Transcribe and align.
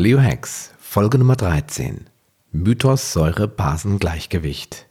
Paleo 0.00 0.18
Hacks, 0.18 0.70
Folge 0.78 1.18
Nummer 1.18 1.36
13. 1.36 2.06
Mythos 2.52 3.12
Säure 3.12 3.46
Basen 3.46 3.98
Gleichgewicht. 3.98 4.86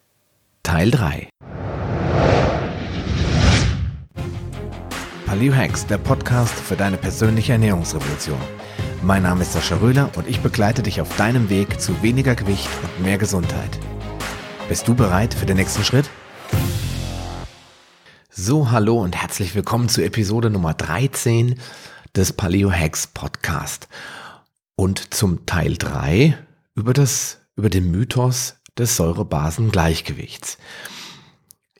Teil 0.62 0.92
3. 0.92 1.30
Paleo 5.26 5.56
Hacks, 5.56 5.88
der 5.88 5.98
Podcast 5.98 6.54
für 6.54 6.76
deine 6.76 6.98
persönliche 6.98 7.54
Ernährungsrevolution. 7.54 8.38
Mein 9.02 9.24
Name 9.24 9.42
ist 9.42 9.54
Sascha 9.54 9.78
Röhler 9.78 10.12
und 10.16 10.28
ich 10.28 10.42
begleite 10.42 10.84
dich 10.84 11.02
auf 11.02 11.18
deinem 11.18 11.50
Weg 11.50 11.82
zu 11.82 12.04
weniger 12.04 12.36
Gewicht 12.36 12.70
und 12.84 13.04
mehr 13.04 13.18
Gesundheit. 13.18 13.80
Bist 14.68 14.88
du 14.88 14.94
bereit 14.94 15.34
für 15.34 15.48
den 15.48 15.58
nächsten 15.58 15.84
Schritt? 15.84 16.08
So, 18.30 18.70
hallo 18.70 19.02
und 19.02 19.16
herzlich 19.16 19.56
willkommen 19.56 19.90
zu 19.90 20.04
Episode 20.04 20.52
Nummer 20.52 20.76
13 20.76 21.60
des 22.16 22.32
Paleo 22.32 22.72
Hacks 22.72 23.08
Podcast 23.08 23.88
und 24.80 25.14
zum 25.14 25.46
Teil 25.46 25.76
3 25.78 26.38
über 26.74 26.94
das, 26.94 27.42
über 27.58 27.70
den 27.70 27.92
Mythos 27.92 28.62
des 28.78 28.96
Säurebasengleichgewichts. 28.96 30.58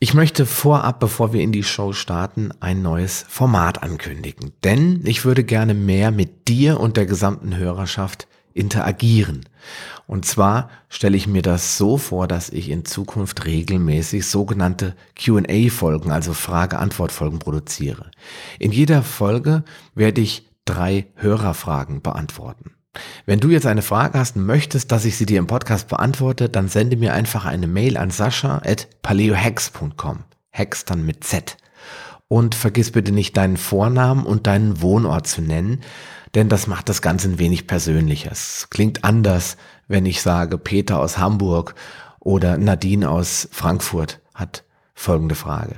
Ich 0.02 0.14
möchte 0.14 0.46
vorab, 0.46 1.00
bevor 1.00 1.32
wir 1.32 1.40
in 1.40 1.54
die 1.54 1.64
Show 1.64 1.94
starten, 1.94 2.52
ein 2.60 2.82
neues 2.82 3.24
Format 3.30 3.84
ankündigen, 3.84 4.52
denn 4.66 5.02
ich 5.06 5.24
würde 5.24 5.46
gerne 5.46 5.74
mehr 5.74 6.12
mit 6.12 6.50
dir 6.50 6.78
und 6.78 6.98
der 6.98 7.06
gesamten 7.06 7.56
Hörerschaft 7.56 8.28
interagieren. 8.54 9.46
Und 10.06 10.26
zwar 10.26 10.70
stelle 10.90 11.16
ich 11.16 11.26
mir 11.26 11.42
das 11.42 11.78
so 11.78 11.98
vor, 11.98 12.28
dass 12.28 12.50
ich 12.50 12.70
in 12.70 12.84
Zukunft 12.84 13.46
regelmäßig 13.46 14.28
sogenannte 14.28 14.94
QA-Folgen, 15.16 16.12
also 16.12 16.34
Frage-Antwort-Folgen 16.34 17.40
produziere. 17.40 18.12
In 18.60 18.74
jeder 18.74 19.04
Folge 19.04 19.64
werde 19.96 20.20
ich 20.20 20.50
drei 20.66 21.08
Hörerfragen 21.16 22.02
beantworten. 22.02 22.74
Wenn 23.26 23.40
du 23.40 23.50
jetzt 23.50 23.68
eine 23.68 23.82
Frage 23.82 24.20
hast 24.20 24.36
und 24.36 24.46
möchtest, 24.46 24.92
dass 24.92 25.06
ich 25.06 25.16
sie 25.18 25.26
dir 25.26 25.40
im 25.40 25.48
Podcast 25.48 25.88
beantworte, 25.88 26.50
dann 26.50 26.68
sende 26.68 26.98
mir 26.98 27.14
einfach 27.14 27.46
eine 27.46 27.68
Mail 27.68 27.98
an 27.98 28.12
sascha.paleohex.com. 28.12 30.24
Hex 30.50 30.86
dann 30.86 31.06
mit 31.06 31.24
Z. 31.24 31.58
Und 32.28 32.56
vergiss 32.56 32.92
bitte 32.92 33.12
nicht 33.12 33.38
deinen 33.38 33.58
Vornamen 33.58 34.26
und 34.26 34.48
deinen 34.48 34.82
Wohnort 34.82 35.28
zu 35.28 35.42
nennen, 35.42 35.82
denn 36.36 36.50
das 36.50 36.68
macht 36.68 36.90
das 36.90 37.02
Ganze 37.02 37.30
ein 37.30 37.40
wenig 37.40 37.66
persönlicher. 37.66 38.32
Es 38.32 38.68
klingt 38.70 39.04
anders, 39.04 39.58
wenn 39.88 40.06
ich 40.06 40.22
sage, 40.22 40.58
Peter 40.58 41.00
aus 41.00 41.18
Hamburg 41.18 41.76
oder 42.20 42.58
Nadine 42.58 43.10
aus 43.10 43.48
Frankfurt 43.52 44.20
hat 44.36 44.64
folgende 44.94 45.36
Frage. 45.36 45.78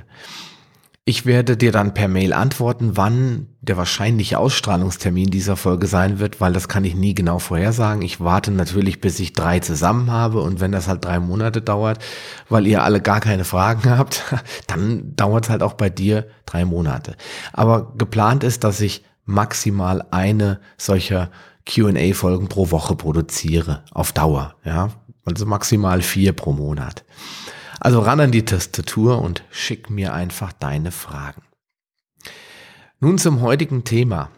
Ich 1.04 1.26
werde 1.26 1.56
dir 1.56 1.72
dann 1.72 1.94
per 1.94 2.06
Mail 2.06 2.32
antworten, 2.32 2.96
wann 2.96 3.48
der 3.60 3.76
wahrscheinliche 3.76 4.38
Ausstrahlungstermin 4.38 5.30
dieser 5.30 5.56
Folge 5.56 5.88
sein 5.88 6.20
wird, 6.20 6.40
weil 6.40 6.52
das 6.52 6.68
kann 6.68 6.84
ich 6.84 6.94
nie 6.94 7.12
genau 7.12 7.40
vorhersagen. 7.40 8.02
Ich 8.02 8.20
warte 8.20 8.52
natürlich, 8.52 9.00
bis 9.00 9.18
ich 9.18 9.32
drei 9.32 9.58
zusammen 9.58 10.12
habe 10.12 10.40
und 10.40 10.60
wenn 10.60 10.70
das 10.70 10.86
halt 10.86 11.04
drei 11.04 11.18
Monate 11.18 11.60
dauert, 11.60 11.98
weil 12.48 12.68
ihr 12.68 12.84
alle 12.84 13.00
gar 13.00 13.18
keine 13.18 13.42
Fragen 13.44 13.90
habt, 13.98 14.22
dann 14.68 15.16
dauert 15.16 15.46
es 15.46 15.50
halt 15.50 15.64
auch 15.64 15.72
bei 15.72 15.90
dir 15.90 16.28
drei 16.46 16.64
Monate. 16.64 17.16
Aber 17.52 17.94
geplant 17.98 18.44
ist, 18.44 18.62
dass 18.62 18.80
ich 18.80 19.04
maximal 19.24 20.04
eine 20.12 20.60
solcher 20.76 21.32
Q&A-Folgen 21.68 22.48
pro 22.48 22.70
Woche 22.70 22.94
produziere, 22.94 23.82
auf 23.90 24.12
Dauer, 24.12 24.54
ja, 24.64 24.90
also 25.24 25.46
maximal 25.46 26.00
vier 26.00 26.32
pro 26.32 26.52
Monat. 26.52 27.04
Also 27.84 27.98
ran 27.98 28.20
an 28.20 28.30
die 28.30 28.44
Tastatur 28.44 29.20
und 29.20 29.42
schick 29.50 29.90
mir 29.90 30.14
einfach 30.14 30.52
deine 30.52 30.92
Fragen. 30.92 31.42
Nun 33.00 33.18
zum 33.18 33.40
heutigen 33.40 33.82
Thema. 33.82 34.30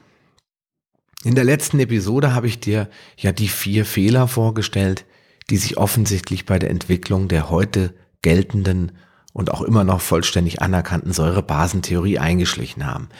In 1.25 1.35
der 1.35 1.45
letzten 1.45 1.79
Episode 1.79 2.35
habe 2.35 2.47
ich 2.47 2.59
dir 2.59 2.89
ja 3.19 3.33
die 3.33 3.49
vier 3.49 3.85
Fehler 3.85 4.29
vorgestellt, 4.29 5.05
die 5.51 5.59
sich 5.59 5.77
offensichtlich 5.77 6.47
bei 6.47 6.59
der 6.59 6.71
Entwicklung 6.71 7.29
der 7.29 7.51
heute 7.51 7.93
geltenden 8.23 8.93
und 9.35 9.51
auch 9.51 9.61
immer 9.61 9.85
noch 9.85 10.01
vollständig 10.01 10.63
anerkannten 10.63 11.13
Säurebasentheorie 11.13 12.19
eingeschlichen 12.19 12.87
haben. 12.87 13.11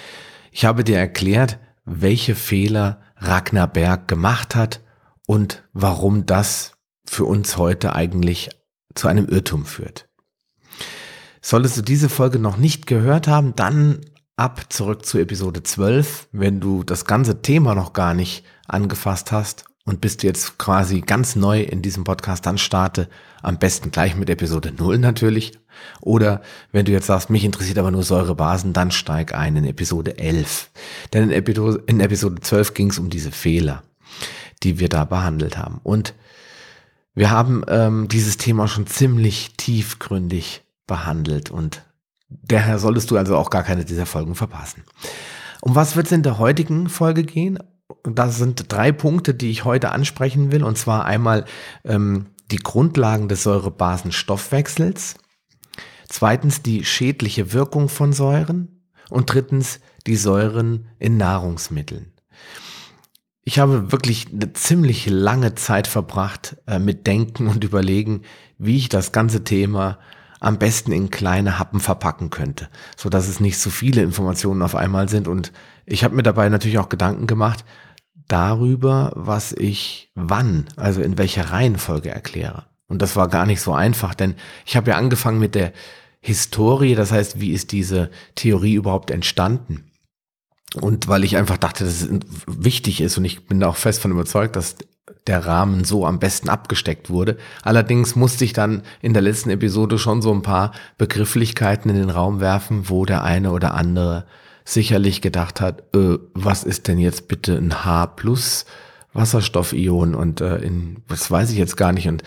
Ich 0.51 0.65
habe 0.65 0.85
dir 0.85 0.97
erklärt, 0.97 1.59
welche 1.85 2.35
Fehler 2.35 3.03
Ragnar 3.17 3.67
Berg 3.67 4.09
gemacht 4.09 4.55
hat 4.55 4.81
und 5.27 5.65
warum 5.75 6.25
das 6.25 6.79
für 7.05 7.27
uns 7.27 7.59
heute 7.59 7.95
eigentlich 7.95 8.49
zu 8.95 9.07
einem 9.07 9.29
Irrtum 9.29 9.67
führt. 9.67 10.09
Solltest 11.47 11.77
du 11.77 11.83
diese 11.83 12.09
Folge 12.09 12.39
noch 12.39 12.57
nicht 12.57 12.87
gehört 12.87 13.29
haben, 13.29 13.55
dann 13.55 14.01
ab 14.35 14.73
zurück 14.73 15.05
zu 15.05 15.19
Episode 15.19 15.63
12. 15.63 16.29
Wenn 16.33 16.59
du 16.59 16.85
das 16.85 17.05
ganze 17.05 17.43
Thema 17.43 17.75
noch 17.75 17.93
gar 17.93 18.15
nicht 18.15 18.47
angefasst 18.67 19.31
hast 19.31 19.67
und 19.85 20.01
bist 20.01 20.23
jetzt 20.23 20.57
quasi 20.57 21.03
ganz 21.03 21.37
neu 21.37 21.61
in 21.61 21.83
diesem 21.83 22.03
Podcast, 22.03 22.47
dann 22.47 22.57
starte 22.57 23.11
am 23.43 23.59
besten 23.59 23.91
gleich 23.91 24.17
mit 24.17 24.31
Episode 24.31 24.73
0 24.73 24.97
natürlich. 24.97 25.53
Oder 26.01 26.41
wenn 26.73 26.87
du 26.87 26.93
jetzt 26.93 27.09
sagst, 27.09 27.29
mich 27.29 27.45
interessiert 27.45 27.77
aber 27.77 27.91
nur 27.91 28.05
Säurebasen, 28.05 28.73
dann 28.73 28.91
steig 28.91 29.35
ein 29.35 29.55
in 29.57 29.67
Episode 29.67 30.17
11. 30.17 30.71
Denn 31.13 31.25
in 31.25 31.31
Episode, 31.31 31.83
in 31.87 32.01
Episode 32.01 32.41
12 32.41 32.73
ging 32.73 32.89
es 32.89 32.99
um 32.99 33.11
diese 33.11 33.33
Fehler, 33.33 33.83
die 34.63 34.79
wir 34.79 34.89
da 34.89 35.05
behandelt 35.05 35.59
haben. 35.59 35.83
Und 35.83 36.15
wir 37.15 37.31
haben 37.31 37.65
ähm, 37.69 38.09
dieses 38.09 38.39
Thema 38.39 38.67
schon 38.67 38.87
ziemlich 38.87 39.53
tiefgründig 39.59 40.64
behandelt 40.87 41.51
und 41.51 41.83
daher 42.29 42.79
solltest 42.79 43.11
du 43.11 43.17
also 43.17 43.37
auch 43.37 43.51
gar 43.51 43.63
keine 43.63 43.85
dieser 43.85 44.07
Folgen 44.07 44.35
verpassen. 44.35 44.85
Um 45.61 45.75
was 45.75 45.97
wird 45.97 46.07
es 46.07 46.13
in 46.13 46.23
der 46.23 46.39
heutigen 46.39 46.89
Folge 46.89 47.23
gehen? 47.23 47.59
Das 48.03 48.37
sind 48.37 48.71
drei 48.71 48.93
Punkte, 48.93 49.35
die 49.35 49.51
ich 49.51 49.65
heute 49.65 49.93
ansprechen 49.93 50.53
will. 50.53 50.63
Und 50.63 50.77
zwar 50.77 51.07
einmal 51.07 51.47
ähm, 51.85 52.27
die 52.51 52.59
Grundlagen 52.59 53.29
des 53.29 53.45
Säurebasenstoffwechsels. 53.45 55.15
Zweitens 56.09 56.63
die 56.63 56.85
schädliche 56.85 57.53
Wirkung 57.55 57.89
von 57.89 58.13
Säuren. 58.13 58.83
Und 59.09 59.33
drittens 59.33 59.81
die 60.07 60.17
Säuren 60.17 60.89
in 60.99 61.17
Nahrungsmitteln. 61.17 62.13
Ich 63.43 63.59
habe 63.59 63.93
wirklich 63.93 64.29
eine 64.33 64.53
ziemlich 64.55 65.07
lange 65.07 65.55
Zeit 65.55 65.87
verbracht 65.87 66.57
äh, 66.67 66.79
mit 66.79 67.07
Denken 67.07 67.47
und 67.47 67.65
Überlegen, 67.65 68.23
wie 68.59 68.77
ich 68.77 68.89
das 68.89 69.13
ganze 69.13 69.45
Thema 69.45 69.99
am 70.45 70.59
besten 70.59 70.93
in 70.93 71.11
kleine 71.11 71.59
Happen 71.59 71.81
verpacken 71.81 72.31
könnte, 72.31 72.69
so 72.97 73.09
dass 73.09 73.29
es 73.29 73.41
nicht 73.41 73.59
so 73.59 73.71
viele 73.71 74.03
Informationen 74.03 74.63
auf 74.63 74.75
einmal 74.75 75.09
sind. 75.09 75.27
Und 75.27 75.53
ich 75.87 76.05
habe 76.05 76.15
mir 76.15 76.23
dabei 76.23 76.49
natürlich 76.49 76.79
auch 76.79 76.89
Gedanken 76.89 77.27
gemacht 77.27 77.65
darüber, 78.29 79.13
was 79.15 79.53
ich 79.53 80.11
wann, 80.15 80.67
also 80.77 81.03
in 81.03 81.19
welcher 81.19 81.51
Reihenfolge 81.51 82.11
erkläre. 82.11 82.67
Und 82.87 83.03
das 83.03 83.17
war 83.17 83.29
gar 83.29 83.47
nicht 83.47 83.61
so 83.61 83.75
einfach, 83.75 84.15
denn 84.15 84.35
ich 84.67 84.77
habe 84.77 84.91
ja 84.91 84.97
angefangen 84.97 85.39
mit 85.39 85.55
der 85.55 85.73
Historie, 86.21 86.95
das 86.95 87.13
heißt, 87.13 87.41
wie 87.41 87.53
ist 87.53 87.73
diese 87.73 88.11
Theorie 88.35 88.75
überhaupt 88.75 89.11
entstanden? 89.11 89.91
Und 90.81 91.07
weil 91.09 91.25
ich 91.25 91.37
einfach 91.37 91.59
dachte, 91.59 91.85
dass 91.85 92.03
es 92.03 92.09
wichtig 92.47 93.01
ist 93.01 93.17
und 93.19 93.25
ich 93.25 93.47
bin 93.47 93.61
da 93.61 93.69
auch 93.69 93.77
fest 93.77 94.01
von 94.01 94.11
überzeugt, 94.11 94.57
dass 94.57 94.77
der 95.27 95.47
Rahmen 95.47 95.85
so 95.85 96.07
am 96.07 96.19
besten 96.19 96.49
abgesteckt 96.49 97.11
wurde. 97.11 97.37
Allerdings 97.63 98.17
musste 98.17 98.45
ich 98.45 98.53
dann 98.53 98.83
in 99.03 99.13
der 99.13 99.23
letzten 99.23 99.51
Episode 99.51 99.99
schon 99.99 100.23
so 100.23 100.33
ein 100.33 100.43
paar 100.43 100.73
Begrifflichkeiten 100.99 101.91
in 101.91 101.97
den 101.97 102.11
Raum 102.11 102.41
werfen, 102.41 102.89
wo 102.89 103.05
der 103.05 103.23
eine 103.23 103.51
oder 103.53 103.75
andere 103.75 104.27
sicherlich 104.65 105.21
gedacht 105.21 105.61
hat, 105.61 105.95
äh, 105.95 106.19
was 106.33 106.65
ist 106.65 106.89
denn 106.89 106.99
jetzt 106.99 107.29
bitte 107.29 107.57
ein 107.57 107.85
H 107.85 108.07
plus 108.07 108.65
Wasserstoffion 109.13 110.15
und 110.15 110.41
äh, 110.41 110.57
in, 110.57 111.03
das 111.09 111.31
weiß 111.31 111.51
ich 111.51 111.59
jetzt 111.59 111.77
gar 111.77 111.93
nicht. 111.93 112.09
Und 112.09 112.23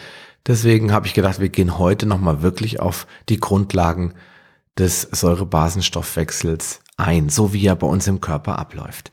deswegen 0.46 0.92
habe 0.92 1.08
ich 1.08 1.14
gedacht, 1.14 1.40
wir 1.40 1.50
gehen 1.50 1.78
heute 1.78 2.06
nochmal 2.06 2.42
wirklich 2.42 2.80
auf 2.80 3.08
die 3.28 3.40
Grundlagen 3.40 4.14
des 4.78 5.02
Säurebasenstoffwechsels 5.02 6.82
ein, 6.98 7.30
so 7.30 7.54
wie 7.54 7.66
er 7.66 7.76
bei 7.76 7.88
uns 7.88 8.08
im 8.08 8.22
Körper 8.22 8.58
abläuft. 8.58 9.12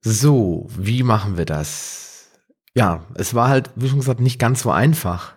So, 0.00 0.66
wie 0.76 1.02
machen 1.02 1.36
wir 1.36 1.44
das? 1.44 2.28
Ja, 2.74 3.04
es 3.14 3.34
war 3.34 3.48
halt, 3.48 3.70
wie 3.74 3.88
schon 3.88 3.98
gesagt, 3.98 4.20
nicht 4.20 4.38
ganz 4.38 4.62
so 4.62 4.70
einfach. 4.70 5.34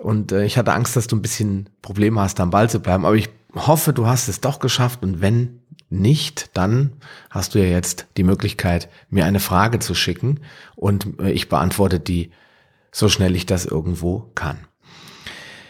Und 0.00 0.32
äh, 0.32 0.44
ich 0.44 0.58
hatte 0.58 0.72
Angst, 0.72 0.96
dass 0.96 1.06
du 1.06 1.16
ein 1.16 1.22
bisschen 1.22 1.70
Probleme 1.82 2.20
hast, 2.20 2.40
am 2.40 2.50
Ball 2.50 2.68
zu 2.68 2.80
bleiben. 2.80 3.06
Aber 3.06 3.16
ich 3.16 3.30
hoffe, 3.54 3.92
du 3.92 4.06
hast 4.06 4.28
es 4.28 4.40
doch 4.40 4.58
geschafft. 4.58 5.02
Und 5.02 5.20
wenn 5.20 5.60
nicht, 5.88 6.50
dann 6.54 6.92
hast 7.30 7.54
du 7.54 7.58
ja 7.58 7.66
jetzt 7.66 8.06
die 8.16 8.24
Möglichkeit, 8.24 8.88
mir 9.08 9.24
eine 9.24 9.40
Frage 9.40 9.78
zu 9.78 9.94
schicken. 9.94 10.40
Und 10.76 11.20
äh, 11.20 11.30
ich 11.30 11.48
beantworte 11.48 12.00
die 12.00 12.30
so 12.92 13.08
schnell 13.08 13.34
ich 13.34 13.46
das 13.46 13.64
irgendwo 13.64 14.30
kann. 14.34 14.58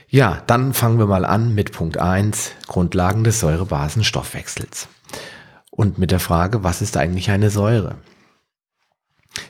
Ja, 0.08 0.42
dann 0.46 0.74
fangen 0.74 0.98
wir 0.98 1.06
mal 1.06 1.24
an 1.24 1.54
mit 1.54 1.72
Punkt 1.72 1.98
eins 1.98 2.52
Grundlagen 2.66 3.24
des 3.24 3.40
Säurebasenstoffwechsels. 3.40 4.88
Und 5.70 5.98
mit 5.98 6.10
der 6.10 6.20
Frage, 6.20 6.62
was 6.62 6.82
ist 6.82 6.96
eigentlich 6.96 7.30
eine 7.30 7.50
Säure? 7.50 7.96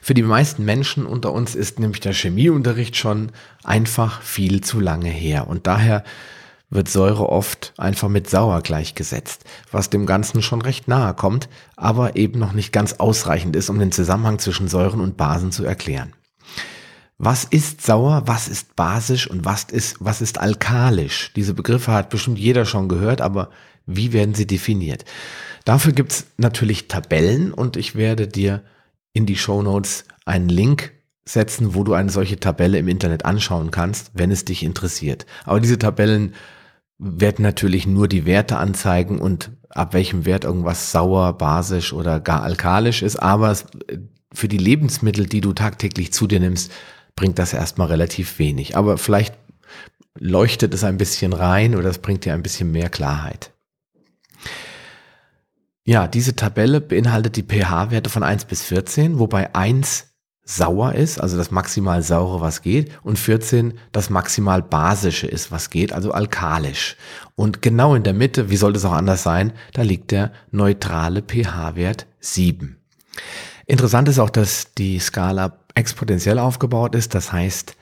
Für 0.00 0.14
die 0.14 0.22
meisten 0.22 0.64
Menschen 0.64 1.06
unter 1.06 1.32
uns 1.32 1.54
ist 1.54 1.78
nämlich 1.78 2.00
der 2.00 2.14
Chemieunterricht 2.14 2.96
schon 2.96 3.32
einfach 3.62 4.22
viel 4.22 4.62
zu 4.62 4.80
lange 4.80 5.10
her. 5.10 5.46
Und 5.48 5.66
daher 5.66 6.04
wird 6.70 6.88
Säure 6.88 7.28
oft 7.28 7.72
einfach 7.76 8.08
mit 8.08 8.28
sauer 8.28 8.60
gleichgesetzt, 8.62 9.44
was 9.70 9.90
dem 9.90 10.06
Ganzen 10.06 10.42
schon 10.42 10.62
recht 10.62 10.88
nahe 10.88 11.14
kommt, 11.14 11.48
aber 11.76 12.16
eben 12.16 12.38
noch 12.38 12.52
nicht 12.52 12.72
ganz 12.72 12.94
ausreichend 12.94 13.54
ist, 13.56 13.70
um 13.70 13.78
den 13.78 13.92
Zusammenhang 13.92 14.38
zwischen 14.38 14.68
Säuren 14.68 15.00
und 15.00 15.16
Basen 15.16 15.52
zu 15.52 15.64
erklären. 15.64 16.12
Was 17.16 17.44
ist 17.44 17.80
sauer, 17.80 18.22
was 18.26 18.48
ist 18.48 18.74
basisch 18.74 19.30
und 19.30 19.44
was 19.44 19.64
ist, 19.64 19.96
was 20.00 20.20
ist 20.20 20.38
alkalisch? 20.38 21.32
Diese 21.36 21.54
Begriffe 21.54 21.92
hat 21.92 22.10
bestimmt 22.10 22.38
jeder 22.38 22.64
schon 22.64 22.88
gehört, 22.88 23.20
aber 23.20 23.50
wie 23.86 24.12
werden 24.12 24.34
sie 24.34 24.46
definiert? 24.46 25.04
Dafür 25.64 25.92
gibt's 25.92 26.26
natürlich 26.38 26.88
Tabellen 26.88 27.52
und 27.52 27.76
ich 27.76 27.94
werde 27.94 28.26
dir 28.26 28.62
in 29.14 29.24
die 29.24 29.36
Show 29.36 29.62
Notes 29.62 30.04
einen 30.26 30.50
Link 30.50 30.92
setzen, 31.24 31.74
wo 31.74 31.84
du 31.84 31.94
eine 31.94 32.10
solche 32.10 32.38
Tabelle 32.38 32.78
im 32.78 32.88
Internet 32.88 33.24
anschauen 33.24 33.70
kannst, 33.70 34.10
wenn 34.12 34.30
es 34.30 34.44
dich 34.44 34.62
interessiert. 34.62 35.24
Aber 35.44 35.60
diese 35.60 35.78
Tabellen 35.78 36.34
werden 36.98 37.42
natürlich 37.42 37.86
nur 37.86 38.08
die 38.08 38.26
Werte 38.26 38.58
anzeigen 38.58 39.18
und 39.18 39.52
ab 39.70 39.94
welchem 39.94 40.26
Wert 40.26 40.44
irgendwas 40.44 40.92
sauer, 40.92 41.38
basisch 41.38 41.92
oder 41.92 42.20
gar 42.20 42.42
alkalisch 42.42 43.02
ist. 43.02 43.16
Aber 43.16 43.56
für 44.32 44.48
die 44.48 44.58
Lebensmittel, 44.58 45.26
die 45.26 45.40
du 45.40 45.52
tagtäglich 45.54 46.12
zu 46.12 46.26
dir 46.26 46.40
nimmst, 46.40 46.70
bringt 47.16 47.38
das 47.38 47.54
erstmal 47.54 47.88
relativ 47.88 48.38
wenig. 48.38 48.76
Aber 48.76 48.98
vielleicht 48.98 49.34
leuchtet 50.18 50.74
es 50.74 50.84
ein 50.84 50.98
bisschen 50.98 51.32
rein 51.32 51.74
oder 51.74 51.88
es 51.88 51.98
bringt 51.98 52.24
dir 52.24 52.34
ein 52.34 52.42
bisschen 52.42 52.70
mehr 52.70 52.90
Klarheit. 52.90 53.53
Ja, 55.86 56.08
diese 56.08 56.34
Tabelle 56.34 56.80
beinhaltet 56.80 57.36
die 57.36 57.42
pH-Werte 57.42 58.08
von 58.08 58.22
1 58.22 58.46
bis 58.46 58.62
14, 58.62 59.18
wobei 59.18 59.54
1 59.54 60.06
sauer 60.42 60.94
ist, 60.94 61.20
also 61.20 61.36
das 61.36 61.50
maximal 61.50 62.02
saure, 62.02 62.40
was 62.40 62.62
geht, 62.62 62.90
und 63.02 63.18
14 63.18 63.74
das 63.92 64.08
maximal 64.08 64.62
basische 64.62 65.26
ist, 65.26 65.50
was 65.50 65.68
geht, 65.68 65.92
also 65.92 66.12
alkalisch. 66.12 66.96
Und 67.34 67.60
genau 67.60 67.94
in 67.94 68.02
der 68.02 68.14
Mitte, 68.14 68.48
wie 68.48 68.56
sollte 68.56 68.78
es 68.78 68.84
auch 68.86 68.92
anders 68.92 69.22
sein, 69.22 69.52
da 69.74 69.82
liegt 69.82 70.10
der 70.10 70.32
neutrale 70.50 71.22
pH-Wert 71.22 72.06
7. 72.20 72.78
Interessant 73.66 74.08
ist 74.08 74.18
auch, 74.18 74.30
dass 74.30 74.72
die 74.72 74.98
Skala 74.98 75.58
exponentiell 75.74 76.38
aufgebaut 76.38 76.94
ist, 76.94 77.14
das 77.14 77.30
heißt, 77.30 77.76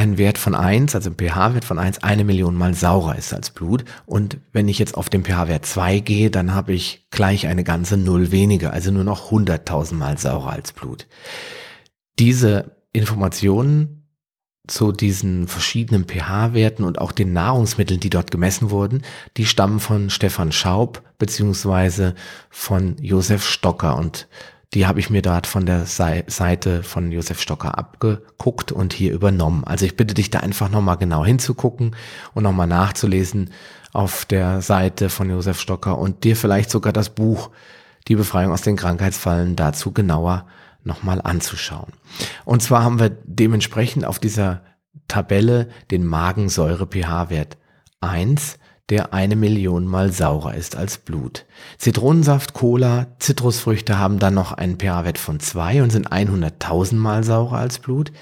ein 0.00 0.16
Wert 0.16 0.38
von 0.38 0.54
1, 0.54 0.94
also 0.94 1.10
ein 1.10 1.16
pH-Wert 1.16 1.66
von 1.66 1.78
1, 1.78 2.02
eine 2.02 2.24
Million 2.24 2.54
mal 2.54 2.72
saurer 2.72 3.16
ist 3.16 3.34
als 3.34 3.50
Blut. 3.50 3.84
Und 4.06 4.38
wenn 4.50 4.66
ich 4.66 4.78
jetzt 4.78 4.96
auf 4.96 5.10
den 5.10 5.24
pH-Wert 5.24 5.66
2 5.66 5.98
gehe, 6.00 6.30
dann 6.30 6.54
habe 6.54 6.72
ich 6.72 7.06
gleich 7.10 7.46
eine 7.46 7.64
ganze 7.64 7.98
Null 7.98 8.32
weniger, 8.32 8.72
also 8.72 8.90
nur 8.90 9.04
noch 9.04 9.30
100.000 9.30 9.94
mal 9.94 10.16
saurer 10.16 10.52
als 10.52 10.72
Blut. 10.72 11.06
Diese 12.18 12.76
Informationen 12.94 14.08
zu 14.66 14.90
diesen 14.90 15.48
verschiedenen 15.48 16.06
pH-Werten 16.06 16.84
und 16.84 16.98
auch 16.98 17.12
den 17.12 17.34
Nahrungsmitteln, 17.34 18.00
die 18.00 18.10
dort 18.10 18.30
gemessen 18.30 18.70
wurden, 18.70 19.02
die 19.36 19.44
stammen 19.44 19.80
von 19.80 20.08
Stefan 20.08 20.50
Schaub 20.50 21.02
beziehungsweise 21.18 22.14
von 22.48 22.96
Josef 23.02 23.46
Stocker 23.46 23.98
und 23.98 24.28
die 24.74 24.86
habe 24.86 25.00
ich 25.00 25.10
mir 25.10 25.22
dort 25.22 25.46
von 25.48 25.66
der 25.66 25.86
Seite 25.86 26.82
von 26.84 27.10
Josef 27.10 27.40
Stocker 27.40 27.76
abgeguckt 27.76 28.70
und 28.70 28.92
hier 28.92 29.12
übernommen. 29.12 29.64
Also 29.64 29.84
ich 29.84 29.96
bitte 29.96 30.14
dich 30.14 30.30
da 30.30 30.40
einfach 30.40 30.70
nochmal 30.70 30.96
genau 30.96 31.24
hinzugucken 31.24 31.96
und 32.34 32.44
nochmal 32.44 32.68
nachzulesen 32.68 33.50
auf 33.92 34.24
der 34.24 34.62
Seite 34.62 35.10
von 35.10 35.28
Josef 35.28 35.58
Stocker 35.58 35.98
und 35.98 36.22
dir 36.22 36.36
vielleicht 36.36 36.70
sogar 36.70 36.92
das 36.92 37.10
Buch 37.10 37.50
Die 38.06 38.14
Befreiung 38.14 38.52
aus 38.52 38.62
den 38.62 38.76
Krankheitsfallen 38.76 39.56
dazu 39.56 39.92
genauer 39.92 40.46
nochmal 40.84 41.20
anzuschauen. 41.20 41.92
Und 42.44 42.62
zwar 42.62 42.84
haben 42.84 43.00
wir 43.00 43.10
dementsprechend 43.10 44.04
auf 44.04 44.18
dieser 44.18 44.62
Tabelle 45.08 45.68
den 45.90 46.06
Magensäure-pH-Wert 46.06 47.58
1 48.00 48.58
der 48.90 49.14
eine 49.14 49.36
Million 49.36 49.86
mal 49.86 50.12
saurer 50.12 50.54
ist 50.54 50.76
als 50.76 50.98
Blut. 50.98 51.46
Zitronensaft, 51.78 52.52
Cola, 52.52 53.06
Zitrusfrüchte 53.18 53.98
haben 53.98 54.18
dann 54.18 54.34
noch 54.34 54.52
einen 54.52 54.78
pH-Wert 54.78 55.18
von 55.18 55.40
2 55.40 55.82
und 55.82 55.90
sind 55.90 56.10
100.000 56.10 56.96
mal 56.96 57.24
saurer 57.24 57.58
als 57.58 57.78
Blut. 57.78 58.12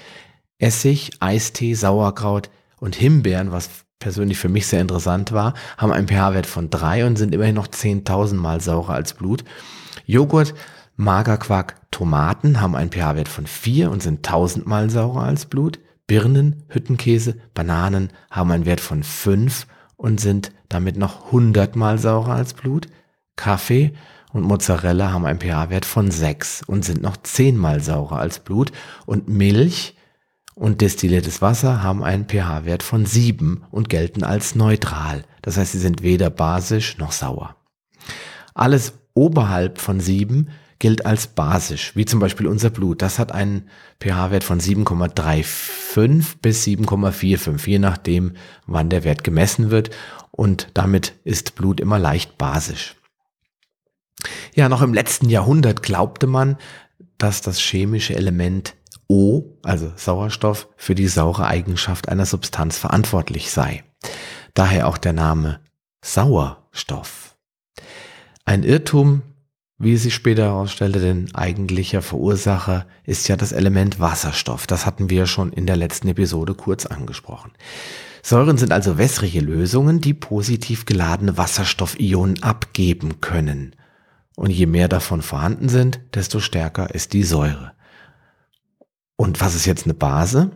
Essig, 0.59 1.11
Eistee, 1.19 1.73
Sauerkraut 1.73 2.49
und 2.79 2.95
Himbeeren, 2.95 3.51
was 3.51 3.69
persönlich 3.97 4.37
für 4.37 4.49
mich 4.49 4.67
sehr 4.67 4.81
interessant 4.81 5.31
war, 5.31 5.53
haben 5.77 5.91
einen 5.91 6.07
pH-Wert 6.07 6.45
von 6.45 6.69
3 6.69 7.05
und 7.05 7.17
sind 7.17 7.33
immerhin 7.33 7.55
noch 7.55 7.67
10.000 7.67 8.35
mal 8.35 8.61
saurer 8.61 8.93
als 8.93 9.13
Blut. 9.13 9.43
Joghurt, 10.05 10.53
Magerquark, 10.95 11.75
Tomaten 11.91 12.61
haben 12.61 12.75
einen 12.75 12.91
pH-Wert 12.91 13.27
von 13.27 13.47
4 13.47 13.89
und 13.89 14.03
sind 14.03 14.27
1000 14.27 14.67
mal 14.67 14.89
saurer 14.89 15.23
als 15.23 15.45
Blut. 15.45 15.79
Birnen, 16.07 16.63
Hüttenkäse, 16.69 17.35
Bananen 17.53 18.09
haben 18.29 18.51
einen 18.51 18.65
Wert 18.65 18.81
von 18.81 19.03
5 19.03 19.65
und 19.95 20.19
sind 20.19 20.51
damit 20.69 20.97
noch 20.97 21.31
hundertmal 21.31 21.97
saurer 21.97 22.35
als 22.35 22.53
Blut. 22.53 22.87
Kaffee 23.35 23.93
und 24.31 24.43
Mozzarella 24.43 25.11
haben 25.11 25.25
einen 25.25 25.39
pH-Wert 25.39 25.85
von 25.85 26.11
6 26.11 26.63
und 26.67 26.85
sind 26.85 27.01
noch 27.01 27.17
zehnmal 27.17 27.81
saurer 27.81 28.19
als 28.19 28.39
Blut. 28.39 28.71
Und 29.05 29.27
Milch 29.27 29.95
und 30.53 30.81
destilliertes 30.81 31.41
Wasser 31.41 31.81
haben 31.81 32.03
einen 32.03 32.27
pH-Wert 32.27 32.83
von 32.83 33.05
7 33.05 33.63
und 33.71 33.89
gelten 33.89 34.23
als 34.23 34.55
neutral. 34.55 35.23
Das 35.41 35.57
heißt, 35.57 35.71
sie 35.71 35.79
sind 35.79 36.03
weder 36.03 36.29
basisch 36.29 36.97
noch 36.97 37.11
sauer. 37.11 37.55
Alles 38.53 38.93
oberhalb 39.13 39.79
von 39.79 39.99
7 39.99 40.49
gilt 40.79 41.05
als 41.05 41.27
basisch, 41.27 41.95
wie 41.95 42.05
zum 42.05 42.19
Beispiel 42.19 42.47
unser 42.47 42.69
Blut. 42.69 43.01
Das 43.01 43.19
hat 43.19 43.33
einen 43.33 43.69
pH-Wert 44.01 44.45
von 44.45 44.59
7,35 44.59 46.35
bis 46.41 46.65
7,45, 46.65 47.67
je 47.67 47.79
nachdem, 47.79 48.33
wann 48.65 48.89
der 48.89 49.03
Wert 49.03 49.23
gemessen 49.25 49.71
wird. 49.71 49.91
Und 50.39 50.69
damit 50.73 51.15
ist 51.25 51.55
Blut 51.55 51.81
immer 51.81 51.99
leicht 51.99 52.37
basisch. 52.37 52.95
Ja, 54.55 54.69
noch 54.69 54.81
im 54.81 54.93
letzten 54.93 55.27
Jahrhundert 55.29 55.83
glaubte 55.83 56.27
man, 56.27 56.55
dass 57.17 57.41
das 57.41 57.59
chemische 57.59 58.15
Element 58.15 58.77
O, 59.09 59.57
also 59.63 59.91
Sauerstoff, 59.97 60.69
für 60.77 60.95
die 60.95 61.09
saure 61.09 61.45
Eigenschaft 61.45 62.07
einer 62.07 62.25
Substanz 62.25 62.77
verantwortlich 62.77 63.51
sei. 63.51 63.83
Daher 64.53 64.87
auch 64.87 64.97
der 64.97 65.11
Name 65.11 65.59
Sauerstoff. 66.05 67.35
Ein 68.45 68.63
Irrtum, 68.63 69.23
wie 69.77 69.97
sich 69.97 70.15
später 70.15 70.43
herausstellte, 70.43 71.01
denn 71.01 71.35
eigentlicher 71.35 72.01
Verursacher 72.01 72.87
ist 73.03 73.27
ja 73.27 73.35
das 73.35 73.51
Element 73.51 73.99
Wasserstoff. 73.99 74.67
Das 74.67 74.85
hatten 74.85 75.09
wir 75.09 75.25
schon 75.25 75.51
in 75.51 75.65
der 75.65 75.75
letzten 75.75 76.07
Episode 76.07 76.53
kurz 76.53 76.85
angesprochen. 76.85 77.51
Säuren 78.21 78.57
sind 78.57 78.71
also 78.71 78.97
wässrige 78.97 79.39
Lösungen, 79.39 80.01
die 80.01 80.13
positiv 80.13 80.85
geladene 80.85 81.37
Wasserstoffionen 81.37 82.43
abgeben 82.43 83.21
können. 83.21 83.75
Und 84.35 84.51
je 84.51 84.65
mehr 84.65 84.87
davon 84.87 85.21
vorhanden 85.21 85.69
sind, 85.69 85.99
desto 86.13 86.39
stärker 86.39 86.93
ist 86.93 87.13
die 87.13 87.23
Säure. 87.23 87.73
Und 89.15 89.41
was 89.41 89.55
ist 89.55 89.65
jetzt 89.65 89.85
eine 89.85 89.93
Base? 89.93 90.51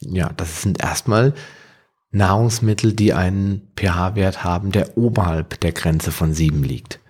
Ja, 0.00 0.32
das 0.32 0.62
sind 0.62 0.82
erstmal 0.82 1.34
Nahrungsmittel, 2.10 2.94
die 2.94 3.12
einen 3.12 3.72
pH-Wert 3.76 4.44
haben, 4.44 4.72
der 4.72 4.96
oberhalb 4.96 5.60
der 5.60 5.72
Grenze 5.72 6.12
von 6.12 6.32
7 6.32 6.62
liegt. 6.62 7.00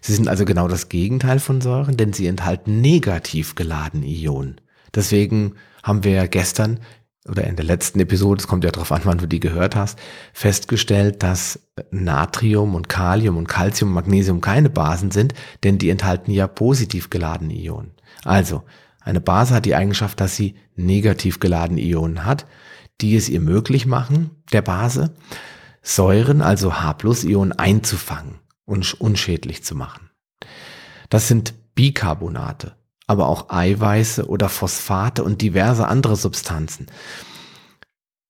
Sie 0.00 0.14
sind 0.14 0.28
also 0.28 0.44
genau 0.44 0.68
das 0.68 0.88
Gegenteil 0.88 1.40
von 1.40 1.60
Säuren, 1.60 1.96
denn 1.96 2.12
sie 2.12 2.26
enthalten 2.26 2.80
negativ 2.80 3.54
geladene 3.54 4.06
Ionen. 4.06 4.60
Deswegen 4.94 5.54
haben 5.82 6.04
wir 6.04 6.12
ja 6.12 6.26
gestern 6.26 6.80
oder 7.28 7.44
in 7.44 7.56
der 7.56 7.64
letzten 7.64 8.00
Episode, 8.00 8.40
es 8.40 8.46
kommt 8.46 8.64
ja 8.64 8.70
darauf 8.70 8.92
an, 8.92 9.02
wann 9.04 9.18
du 9.18 9.26
die 9.26 9.40
gehört 9.40 9.76
hast, 9.76 9.98
festgestellt, 10.32 11.22
dass 11.22 11.60
Natrium 11.90 12.74
und 12.74 12.88
Kalium 12.88 13.36
und 13.36 13.48
Calcium 13.48 13.90
und 13.90 13.94
Magnesium 13.94 14.40
keine 14.40 14.70
Basen 14.70 15.10
sind, 15.10 15.34
denn 15.64 15.78
die 15.78 15.90
enthalten 15.90 16.30
ja 16.30 16.46
positiv 16.46 17.10
geladene 17.10 17.54
Ionen. 17.54 17.92
Also, 18.24 18.62
eine 19.00 19.20
Base 19.20 19.54
hat 19.54 19.66
die 19.66 19.74
Eigenschaft, 19.74 20.20
dass 20.20 20.36
sie 20.36 20.56
negativ 20.74 21.38
geladene 21.38 21.80
Ionen 21.80 22.24
hat, 22.24 22.46
die 23.00 23.14
es 23.16 23.28
ihr 23.28 23.40
möglich 23.40 23.86
machen, 23.86 24.30
der 24.52 24.62
Base, 24.62 25.14
Säuren, 25.82 26.42
also 26.42 26.80
H-Ionen 26.80 27.52
einzufangen 27.52 28.40
und 28.64 29.00
unschädlich 29.00 29.62
zu 29.62 29.76
machen. 29.76 30.10
Das 31.08 31.28
sind 31.28 31.54
Bicarbonate, 31.76 32.74
aber 33.06 33.28
auch 33.28 33.50
Eiweiße 33.50 34.28
oder 34.28 34.48
Phosphate 34.48 35.22
und 35.22 35.42
diverse 35.42 35.86
andere 35.88 36.16
Substanzen. 36.16 36.86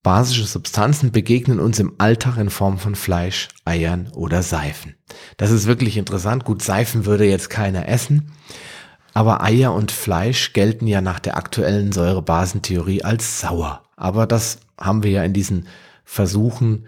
Basische 0.03 0.45
Substanzen 0.45 1.11
begegnen 1.11 1.59
uns 1.59 1.79
im 1.79 1.95
Alltag 1.97 2.37
in 2.37 2.49
Form 2.49 2.77
von 2.77 2.95
Fleisch, 2.95 3.49
Eiern 3.65 4.09
oder 4.13 4.41
Seifen. 4.41 4.95
Das 5.35 5.51
ist 5.51 5.65
wirklich 5.67 5.97
interessant. 5.97 6.45
Gut, 6.45 6.61
Seifen 6.61 7.05
würde 7.05 7.25
jetzt 7.25 7.49
keiner 7.49 7.89
essen, 7.89 8.31
aber 9.13 9.43
Eier 9.43 9.73
und 9.73 9.91
Fleisch 9.91 10.53
gelten 10.53 10.87
ja 10.87 11.01
nach 11.01 11.19
der 11.19 11.35
aktuellen 11.35 11.91
Säurebasentheorie 11.91 13.03
als 13.03 13.41
sauer. 13.41 13.83
Aber 13.97 14.27
das 14.27 14.59
haben 14.79 15.03
wir 15.03 15.11
ja 15.11 15.23
in 15.23 15.33
diesen 15.33 15.67
Versuchen 16.05 16.85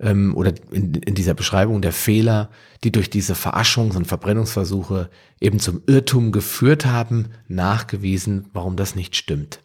ähm, 0.00 0.36
oder 0.36 0.52
in, 0.70 0.94
in 0.94 1.14
dieser 1.14 1.34
Beschreibung 1.34 1.82
der 1.82 1.92
Fehler, 1.92 2.50
die 2.84 2.92
durch 2.92 3.10
diese 3.10 3.34
Verarschungs- 3.34 3.96
und 3.96 4.06
Verbrennungsversuche 4.06 5.10
eben 5.40 5.58
zum 5.58 5.82
Irrtum 5.86 6.32
geführt 6.32 6.86
haben, 6.86 7.30
nachgewiesen, 7.48 8.48
warum 8.52 8.76
das 8.76 8.94
nicht 8.94 9.16
stimmt. 9.16 9.60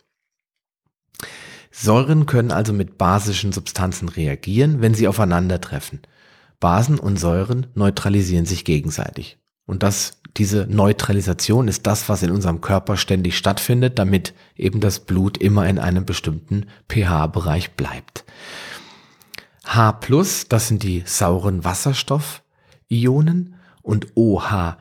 Säuren 1.72 2.28
können 2.28 2.52
also 2.52 2.72
mit 2.72 2.98
basischen 2.98 3.52
Substanzen 3.52 4.08
reagieren, 4.08 4.82
wenn 4.82 4.94
sie 4.94 5.08
aufeinandertreffen. 5.08 6.02
Basen 6.60 7.00
und 7.00 7.18
Säuren 7.18 7.68
neutralisieren 7.74 8.46
sich 8.46 8.64
gegenseitig. 8.64 9.38
Und 9.66 9.82
das, 9.82 10.22
diese 10.38 10.68
Neutralisation 10.70 11.68
ist 11.68 11.88
das, 11.88 12.10
was 12.10 12.22
in 12.22 12.32
unserem 12.32 12.62
Körper 12.62 12.96
ständig 12.96 13.38
stattfindet, 13.38 13.98
damit 13.98 14.34
eben 14.56 14.82
das 14.82 15.00
Blut 15.00 15.38
immer 15.38 15.68
in 15.68 15.80
einem 15.80 16.06
bestimmten 16.06 16.68
pH-Bereich 16.90 17.72
bleibt. 17.72 18.24
H+, 19.66 20.00
das 20.50 20.68
sind 20.68 20.84
die 20.84 21.04
sauren 21.06 21.64
Wasserstoffionen 21.64 23.56
und 23.82 24.16
OH-, 24.16 24.78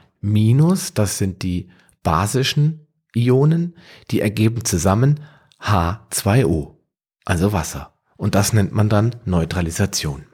das 0.95 1.19
sind 1.19 1.43
die 1.43 1.69
basischen 2.03 2.87
Ionen, 3.15 3.77
die 4.11 4.21
ergeben 4.21 4.65
zusammen 4.65 5.21
H2O, 5.61 6.77
also 7.25 7.53
Wasser. 7.53 7.95
Und 8.17 8.35
das 8.35 8.53
nennt 8.53 8.73
man 8.73 8.89
dann 8.89 9.17
Neutralisation. 9.25 10.27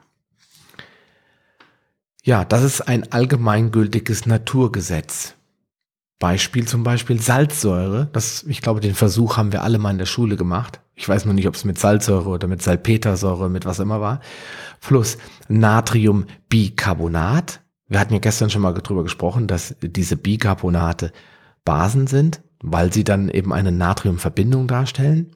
Ja, 2.23 2.45
das 2.45 2.63
ist 2.63 2.81
ein 2.81 3.11
allgemeingültiges 3.11 4.25
Naturgesetz. 4.25 5.35
Beispiel 6.19 6.67
zum 6.67 6.83
Beispiel 6.83 7.21
Salzsäure. 7.21 8.09
Das, 8.11 8.43
ich 8.43 8.61
glaube, 8.61 8.81
den 8.81 8.93
Versuch 8.93 9.37
haben 9.37 9.51
wir 9.51 9.63
alle 9.63 9.79
mal 9.79 9.89
in 9.91 9.97
der 9.97 10.05
Schule 10.05 10.35
gemacht. 10.35 10.81
Ich 10.95 11.07
weiß 11.07 11.23
nur 11.25 11.33
nicht, 11.33 11.47
ob 11.47 11.55
es 11.55 11.63
mit 11.65 11.79
Salzsäure 11.79 12.29
oder 12.29 12.47
mit 12.47 12.61
Salpetersäure, 12.61 13.49
mit 13.49 13.65
was 13.65 13.79
immer 13.79 14.01
war. 14.01 14.19
Plus 14.81 15.17
Natriumbicarbonat. 15.47 17.61
Wir 17.87 17.99
hatten 17.99 18.13
ja 18.13 18.19
gestern 18.19 18.49
schon 18.49 18.61
mal 18.61 18.73
drüber 18.73 19.03
gesprochen, 19.03 19.47
dass 19.47 19.75
diese 19.81 20.17
Bicarbonate 20.17 21.11
Basen 21.65 22.07
sind, 22.07 22.41
weil 22.61 22.93
sie 22.93 23.03
dann 23.03 23.29
eben 23.29 23.53
eine 23.53 23.71
Natriumverbindung 23.71 24.67
darstellen. 24.67 25.35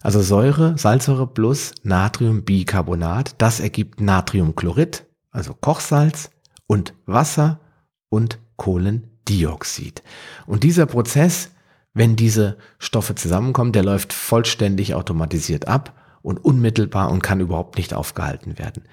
Also 0.00 0.22
Säure, 0.22 0.78
Salzsäure 0.78 1.26
plus 1.26 1.74
Natriumbicarbonat, 1.82 3.34
das 3.38 3.60
ergibt 3.60 4.00
Natriumchlorid 4.00 5.04
also 5.30 5.54
Kochsalz 5.54 6.30
und 6.66 6.94
Wasser 7.06 7.60
und 8.08 8.38
Kohlendioxid. 8.60 10.02
Und 10.44 10.64
dieser 10.64 10.84
Prozess, 10.84 11.50
wenn 11.94 12.14
diese 12.14 12.58
Stoffe 12.78 13.14
zusammenkommen, 13.14 13.72
der 13.72 13.82
läuft 13.82 14.12
vollständig 14.12 14.94
automatisiert 14.94 15.66
ab 15.66 15.98
und 16.20 16.44
unmittelbar 16.44 17.10
und 17.10 17.22
kann 17.22 17.40
überhaupt 17.40 17.78
nicht 17.78 17.94
aufgehalten 17.94 18.58
werden. 18.58 18.84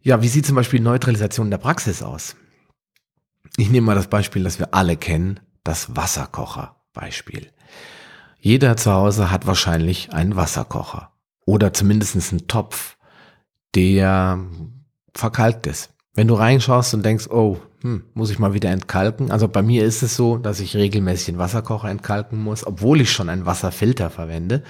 Ja, 0.00 0.22
wie 0.22 0.28
sieht 0.28 0.46
zum 0.46 0.56
Beispiel 0.56 0.80
Neutralisation 0.80 1.48
in 1.48 1.50
der 1.50 1.58
Praxis 1.58 2.02
aus? 2.02 2.34
Ich 3.58 3.68
nehme 3.68 3.88
mal 3.88 3.94
das 3.94 4.08
Beispiel, 4.08 4.42
das 4.42 4.58
wir 4.58 4.72
alle 4.72 4.96
kennen, 4.96 5.38
das 5.62 5.94
Wasserkocher-Beispiel. 5.94 7.52
Jeder 8.38 8.78
zu 8.78 8.90
Hause 8.90 9.30
hat 9.30 9.46
wahrscheinlich 9.46 10.14
einen 10.14 10.34
Wasserkocher 10.34 11.12
oder 11.44 11.74
zumindest 11.74 12.32
einen 12.32 12.48
Topf, 12.48 12.96
der 13.74 14.40
verkalkt 15.14 15.66
ist. 15.66 15.90
Wenn 16.16 16.28
du 16.28 16.34
reinschaust 16.34 16.94
und 16.94 17.04
denkst, 17.04 17.28
oh, 17.28 17.58
hm, 17.82 18.02
muss 18.14 18.30
ich 18.30 18.38
mal 18.38 18.54
wieder 18.54 18.70
entkalken. 18.70 19.30
Also 19.30 19.48
bei 19.48 19.62
mir 19.62 19.84
ist 19.84 20.02
es 20.02 20.16
so, 20.16 20.38
dass 20.38 20.60
ich 20.60 20.74
regelmäßig 20.74 21.26
den 21.26 21.38
Wasserkocher 21.38 21.90
entkalken 21.90 22.42
muss, 22.42 22.66
obwohl 22.66 23.02
ich 23.02 23.12
schon 23.12 23.28
einen 23.28 23.44
Wasserfilter 23.44 24.08
verwende. 24.08 24.62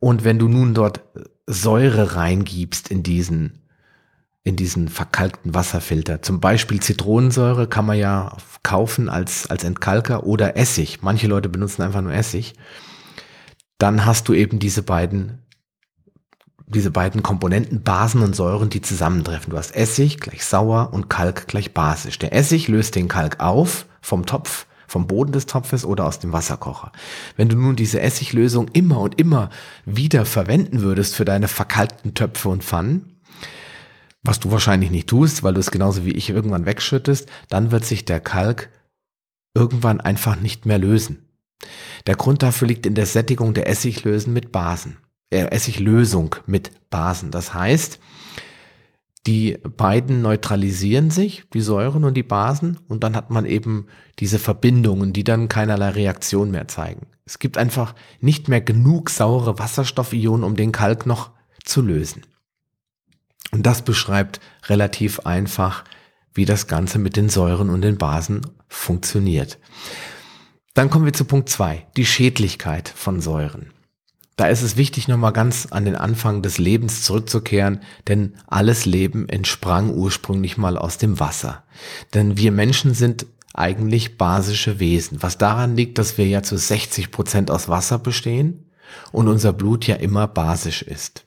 Und 0.00 0.24
wenn 0.24 0.38
du 0.38 0.48
nun 0.48 0.72
dort 0.72 1.02
Säure 1.46 2.16
reingibst 2.16 2.88
in 2.90 3.02
diesen, 3.02 3.60
in 4.42 4.56
diesen 4.56 4.88
verkalkten 4.88 5.54
Wasserfilter, 5.54 6.22
zum 6.22 6.40
Beispiel 6.40 6.80
Zitronensäure 6.80 7.68
kann 7.68 7.84
man 7.84 7.98
ja 7.98 8.34
kaufen 8.62 9.10
als, 9.10 9.50
als 9.50 9.64
Entkalker 9.64 10.24
oder 10.24 10.56
Essig. 10.56 11.02
Manche 11.02 11.26
Leute 11.26 11.50
benutzen 11.50 11.82
einfach 11.82 12.00
nur 12.00 12.14
Essig. 12.14 12.54
Dann 13.76 14.06
hast 14.06 14.28
du 14.28 14.32
eben 14.32 14.58
diese 14.58 14.82
beiden 14.82 15.42
diese 16.72 16.90
beiden 16.90 17.22
Komponenten 17.22 17.82
Basen 17.82 18.22
und 18.22 18.34
Säuren, 18.34 18.70
die 18.70 18.80
zusammentreffen. 18.80 19.50
Du 19.50 19.58
hast 19.58 19.74
Essig 19.74 20.18
gleich 20.18 20.44
sauer 20.44 20.90
und 20.92 21.08
Kalk 21.08 21.46
gleich 21.46 21.72
basisch. 21.72 22.18
Der 22.18 22.32
Essig 22.34 22.68
löst 22.68 22.94
den 22.94 23.08
Kalk 23.08 23.40
auf 23.40 23.86
vom 24.00 24.26
Topf, 24.26 24.66
vom 24.86 25.06
Boden 25.06 25.32
des 25.32 25.46
Topfes 25.46 25.84
oder 25.84 26.06
aus 26.06 26.18
dem 26.18 26.32
Wasserkocher. 26.32 26.92
Wenn 27.36 27.48
du 27.48 27.56
nun 27.56 27.76
diese 27.76 28.00
Essiglösung 28.00 28.68
immer 28.72 29.00
und 29.00 29.20
immer 29.20 29.50
wieder 29.84 30.24
verwenden 30.24 30.80
würdest 30.82 31.14
für 31.14 31.24
deine 31.24 31.48
verkalkten 31.48 32.14
Töpfe 32.14 32.48
und 32.48 32.64
Pfannen, 32.64 33.20
was 34.22 34.40
du 34.40 34.50
wahrscheinlich 34.50 34.90
nicht 34.90 35.08
tust, 35.08 35.42
weil 35.42 35.54
du 35.54 35.60
es 35.60 35.70
genauso 35.70 36.04
wie 36.04 36.12
ich 36.12 36.30
irgendwann 36.30 36.66
wegschüttest, 36.66 37.28
dann 37.48 37.70
wird 37.70 37.84
sich 37.84 38.04
der 38.04 38.20
Kalk 38.20 38.70
irgendwann 39.54 40.00
einfach 40.00 40.36
nicht 40.36 40.66
mehr 40.66 40.78
lösen. 40.78 41.28
Der 42.06 42.16
Grund 42.16 42.42
dafür 42.42 42.68
liegt 42.68 42.86
in 42.86 42.94
der 42.94 43.06
Sättigung 43.06 43.54
der 43.54 43.68
Essiglösen 43.68 44.32
mit 44.32 44.52
Basen 44.52 44.96
äh, 45.32 45.46
Essiglösung 45.50 46.36
mit 46.46 46.70
Basen. 46.90 47.30
Das 47.30 47.54
heißt, 47.54 47.98
die 49.26 49.58
beiden 49.76 50.20
neutralisieren 50.20 51.10
sich, 51.10 51.44
die 51.52 51.60
Säuren 51.60 52.04
und 52.04 52.14
die 52.14 52.24
Basen, 52.24 52.78
und 52.88 53.04
dann 53.04 53.14
hat 53.14 53.30
man 53.30 53.46
eben 53.46 53.86
diese 54.18 54.38
Verbindungen, 54.38 55.12
die 55.12 55.24
dann 55.24 55.48
keinerlei 55.48 55.90
Reaktion 55.90 56.50
mehr 56.50 56.66
zeigen. 56.68 57.06
Es 57.24 57.38
gibt 57.38 57.56
einfach 57.56 57.94
nicht 58.20 58.48
mehr 58.48 58.60
genug 58.60 59.10
saure 59.10 59.58
Wasserstoffionen, 59.58 60.44
um 60.44 60.56
den 60.56 60.72
Kalk 60.72 61.06
noch 61.06 61.30
zu 61.64 61.82
lösen. 61.82 62.22
Und 63.52 63.64
das 63.64 63.82
beschreibt 63.82 64.40
relativ 64.66 65.20
einfach, 65.20 65.84
wie 66.34 66.44
das 66.44 66.66
Ganze 66.66 66.98
mit 66.98 67.16
den 67.16 67.28
Säuren 67.28 67.70
und 67.70 67.82
den 67.82 67.98
Basen 67.98 68.40
funktioniert. 68.66 69.58
Dann 70.74 70.90
kommen 70.90 71.04
wir 71.04 71.12
zu 71.12 71.26
Punkt 71.26 71.48
zwei: 71.48 71.86
die 71.96 72.06
Schädlichkeit 72.06 72.88
von 72.88 73.20
Säuren. 73.20 73.70
Da 74.36 74.46
ist 74.46 74.62
es 74.62 74.76
wichtig, 74.76 75.08
nochmal 75.08 75.32
ganz 75.32 75.68
an 75.70 75.84
den 75.84 75.94
Anfang 75.94 76.42
des 76.42 76.58
Lebens 76.58 77.02
zurückzukehren, 77.02 77.80
denn 78.08 78.34
alles 78.46 78.86
Leben 78.86 79.28
entsprang 79.28 79.90
ursprünglich 79.90 80.56
mal 80.56 80.78
aus 80.78 80.98
dem 80.98 81.20
Wasser. 81.20 81.64
Denn 82.14 82.36
wir 82.38 82.50
Menschen 82.50 82.94
sind 82.94 83.26
eigentlich 83.54 84.16
basische 84.16 84.80
Wesen, 84.80 85.22
was 85.22 85.36
daran 85.36 85.76
liegt, 85.76 85.98
dass 85.98 86.16
wir 86.16 86.26
ja 86.26 86.42
zu 86.42 86.56
60 86.56 87.10
Prozent 87.10 87.50
aus 87.50 87.68
Wasser 87.68 87.98
bestehen 87.98 88.70
und 89.12 89.28
unser 89.28 89.52
Blut 89.52 89.86
ja 89.86 89.96
immer 89.96 90.26
basisch 90.26 90.82
ist. 90.82 91.24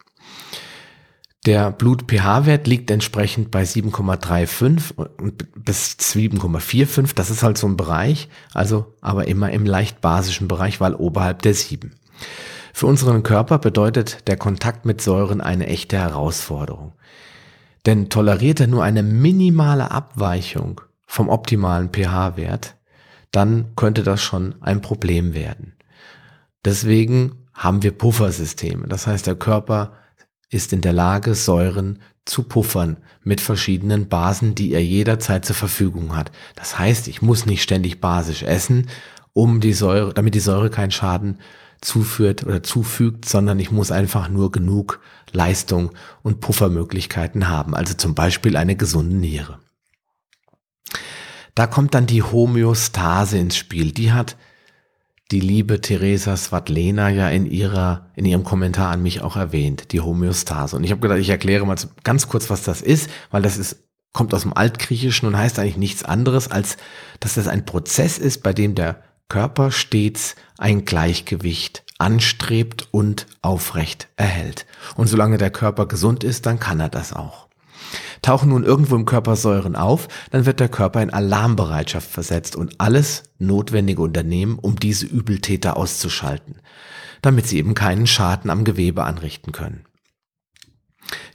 Der 1.45 1.71
Blut-pH-Wert 1.71 2.65
liegt 2.65 2.89
entsprechend 2.89 3.51
bei 3.51 3.61
7,35 3.61 4.95
bis 5.55 5.97
7,45. 5.99 7.13
Das 7.13 7.29
ist 7.29 7.43
halt 7.43 7.59
so 7.59 7.67
ein 7.67 7.77
Bereich, 7.77 8.29
also 8.55 8.95
aber 9.01 9.27
immer 9.27 9.51
im 9.51 9.67
leicht 9.67 10.01
basischen 10.01 10.47
Bereich, 10.47 10.81
weil 10.81 10.95
oberhalb 10.95 11.43
der 11.43 11.53
7. 11.53 11.93
Für 12.77 12.87
unseren 12.87 13.23
Körper 13.23 13.57
bedeutet 13.57 14.27
der 14.27 14.35
Kontakt 14.35 14.83
mit 14.83 14.99
Säuren 14.99 15.39
eine 15.39 15.67
echte 15.67 15.97
Herausforderung. 15.97 16.91
Denn 17.85 18.09
toleriert 18.09 18.59
er 18.59 18.67
nur 18.67 18.83
eine 18.83 19.01
minimale 19.01 19.91
Abweichung 19.91 20.81
vom 21.07 21.29
optimalen 21.29 21.87
pH-Wert, 21.93 22.75
dann 23.31 23.73
könnte 23.77 24.03
das 24.03 24.21
schon 24.21 24.55
ein 24.59 24.81
Problem 24.81 25.33
werden. 25.33 25.71
Deswegen 26.65 27.47
haben 27.53 27.81
wir 27.81 27.97
Puffersysteme. 27.97 28.89
Das 28.89 29.07
heißt, 29.07 29.25
der 29.25 29.35
Körper 29.35 29.93
ist 30.49 30.73
in 30.73 30.81
der 30.81 30.91
Lage, 30.91 31.33
Säuren 31.33 32.01
zu 32.25 32.43
puffern 32.43 32.97
mit 33.23 33.39
verschiedenen 33.39 34.09
Basen, 34.09 34.53
die 34.53 34.73
er 34.73 34.83
jederzeit 34.83 35.45
zur 35.45 35.55
Verfügung 35.55 36.13
hat. 36.13 36.29
Das 36.55 36.77
heißt, 36.77 37.07
ich 37.07 37.21
muss 37.21 37.45
nicht 37.45 37.63
ständig 37.63 38.01
basisch 38.01 38.43
essen, 38.43 38.89
um 39.31 39.61
die 39.61 39.71
Säure, 39.71 40.13
damit 40.13 40.35
die 40.35 40.41
Säure 40.41 40.69
keinen 40.69 40.91
Schaden 40.91 41.39
zuführt 41.85 42.45
oder 42.45 42.63
zufügt, 42.63 43.25
sondern 43.25 43.59
ich 43.59 43.71
muss 43.71 43.91
einfach 43.91 44.29
nur 44.29 44.51
genug 44.51 44.99
Leistung 45.31 45.91
und 46.23 46.39
Puffermöglichkeiten 46.39 47.47
haben, 47.47 47.75
also 47.75 47.93
zum 47.93 48.15
Beispiel 48.15 48.57
eine 48.57 48.75
gesunde 48.75 49.15
Niere. 49.15 49.59
Da 51.53 51.67
kommt 51.67 51.93
dann 51.93 52.05
die 52.05 52.23
Homöostase 52.23 53.37
ins 53.37 53.55
Spiel. 53.55 53.93
Die 53.93 54.11
hat 54.11 54.35
die 55.31 55.39
liebe 55.39 55.81
Theresa 55.81 56.35
Svatlena 56.35 57.09
ja 57.09 57.29
in 57.29 57.45
ihrer, 57.45 58.11
in 58.15 58.25
ihrem 58.25 58.43
Kommentar 58.43 58.91
an 58.91 59.01
mich 59.01 59.21
auch 59.21 59.37
erwähnt, 59.37 59.91
die 59.91 60.01
Homöostase. 60.01 60.75
Und 60.75 60.83
ich 60.83 60.91
habe 60.91 61.01
gedacht, 61.01 61.19
ich 61.19 61.29
erkläre 61.29 61.65
mal 61.65 61.77
ganz 62.03 62.27
kurz, 62.27 62.49
was 62.49 62.63
das 62.63 62.81
ist, 62.81 63.09
weil 63.31 63.41
das 63.41 63.57
ist, 63.57 63.77
kommt 64.11 64.33
aus 64.33 64.41
dem 64.41 64.53
Altgriechischen 64.53 65.27
und 65.27 65.37
heißt 65.37 65.57
eigentlich 65.57 65.77
nichts 65.77 66.03
anderes, 66.03 66.51
als 66.51 66.77
dass 67.21 67.35
das 67.35 67.47
ein 67.47 67.65
Prozess 67.65 68.17
ist, 68.17 68.43
bei 68.43 68.53
dem 68.53 68.75
der 68.75 69.01
Körper 69.29 69.71
stets 69.71 70.35
ein 70.57 70.85
Gleichgewicht 70.85 71.83
anstrebt 71.97 72.87
und 72.91 73.25
aufrecht 73.41 74.07
erhält. 74.17 74.65
Und 74.95 75.07
solange 75.07 75.37
der 75.37 75.51
Körper 75.51 75.87
gesund 75.87 76.23
ist, 76.23 76.45
dann 76.45 76.59
kann 76.59 76.79
er 76.79 76.89
das 76.89 77.13
auch. 77.13 77.47
Tauchen 78.21 78.49
nun 78.49 78.63
irgendwo 78.63 78.95
im 78.95 79.05
Körper 79.05 79.35
Säuren 79.35 79.75
auf, 79.75 80.07
dann 80.31 80.45
wird 80.45 80.59
der 80.59 80.69
Körper 80.69 81.01
in 81.01 81.11
Alarmbereitschaft 81.11 82.09
versetzt 82.09 82.55
und 82.55 82.79
alles 82.79 83.23
Notwendige 83.37 84.01
unternehmen, 84.01 84.57
um 84.59 84.77
diese 84.77 85.05
Übeltäter 85.05 85.77
auszuschalten, 85.77 86.59
damit 87.21 87.47
sie 87.47 87.57
eben 87.57 87.75
keinen 87.75 88.07
Schaden 88.07 88.49
am 88.49 88.63
Gewebe 88.63 89.03
anrichten 89.03 89.51
können. 89.51 89.85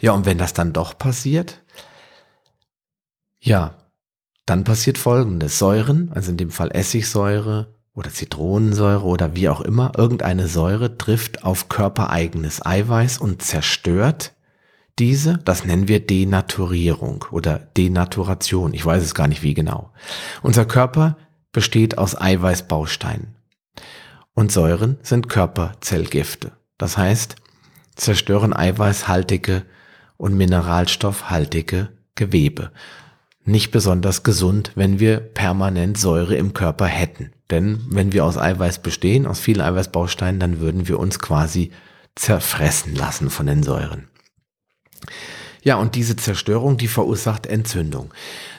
Ja, 0.00 0.12
und 0.12 0.26
wenn 0.26 0.38
das 0.38 0.52
dann 0.52 0.72
doch 0.72 0.98
passiert, 0.98 1.62
ja, 3.40 3.76
dann 4.46 4.64
passiert 4.64 4.98
folgendes. 4.98 5.58
Säuren, 5.58 6.10
also 6.12 6.32
in 6.32 6.36
dem 6.36 6.50
Fall 6.50 6.72
Essigsäure, 6.72 7.79
oder 8.00 8.10
Zitronensäure 8.10 9.04
oder 9.04 9.36
wie 9.36 9.50
auch 9.50 9.60
immer, 9.60 9.92
irgendeine 9.94 10.48
Säure 10.48 10.96
trifft 10.96 11.44
auf 11.44 11.68
körpereigenes 11.68 12.64
Eiweiß 12.64 13.18
und 13.18 13.42
zerstört 13.42 14.32
diese, 14.98 15.36
das 15.36 15.66
nennen 15.66 15.86
wir 15.86 16.04
Denaturierung 16.04 17.26
oder 17.30 17.58
Denaturation. 17.58 18.72
Ich 18.72 18.84
weiß 18.84 19.02
es 19.02 19.14
gar 19.14 19.28
nicht 19.28 19.42
wie 19.42 19.52
genau. 19.52 19.92
Unser 20.42 20.64
Körper 20.64 21.18
besteht 21.52 21.98
aus 21.98 22.18
Eiweißbausteinen. 22.18 23.36
Und 24.32 24.50
Säuren 24.50 24.96
sind 25.02 25.28
Körperzellgifte. 25.28 26.52
Das 26.78 26.96
heißt, 26.96 27.36
zerstören 27.96 28.56
eiweißhaltige 28.56 29.64
und 30.16 30.38
mineralstoffhaltige 30.38 31.90
Gewebe. 32.14 32.72
Nicht 33.44 33.70
besonders 33.70 34.22
gesund, 34.22 34.72
wenn 34.74 35.00
wir 35.00 35.18
permanent 35.18 35.98
Säure 35.98 36.36
im 36.36 36.52
Körper 36.52 36.86
hätten. 36.86 37.32
Denn 37.50 37.80
wenn 37.88 38.12
wir 38.12 38.24
aus 38.24 38.36
Eiweiß 38.36 38.80
bestehen, 38.80 39.26
aus 39.26 39.40
vielen 39.40 39.60
Eiweißbausteinen, 39.62 40.40
dann 40.40 40.60
würden 40.60 40.88
wir 40.88 40.98
uns 40.98 41.18
quasi 41.18 41.70
zerfressen 42.14 42.94
lassen 42.94 43.30
von 43.30 43.46
den 43.46 43.62
Säuren. 43.62 44.08
Ja, 45.62 45.76
und 45.76 45.94
diese 45.94 46.16
Zerstörung, 46.16 46.76
die 46.78 46.88
verursacht 46.88 47.46
Entzündung. 47.46 48.12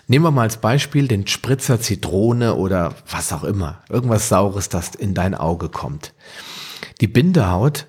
Nehmen 0.07 0.25
wir 0.25 0.31
mal 0.31 0.43
als 0.43 0.57
Beispiel 0.57 1.07
den 1.07 1.25
Spritzer 1.25 1.79
Zitrone 1.79 2.55
oder 2.55 2.95
was 3.09 3.33
auch 3.33 3.43
immer. 3.43 3.83
Irgendwas 3.89 4.29
Saures, 4.29 4.69
das 4.69 4.95
in 4.95 5.13
dein 5.13 5.33
Auge 5.33 5.69
kommt. 5.69 6.13
Die 6.99 7.07
Bindehaut, 7.07 7.87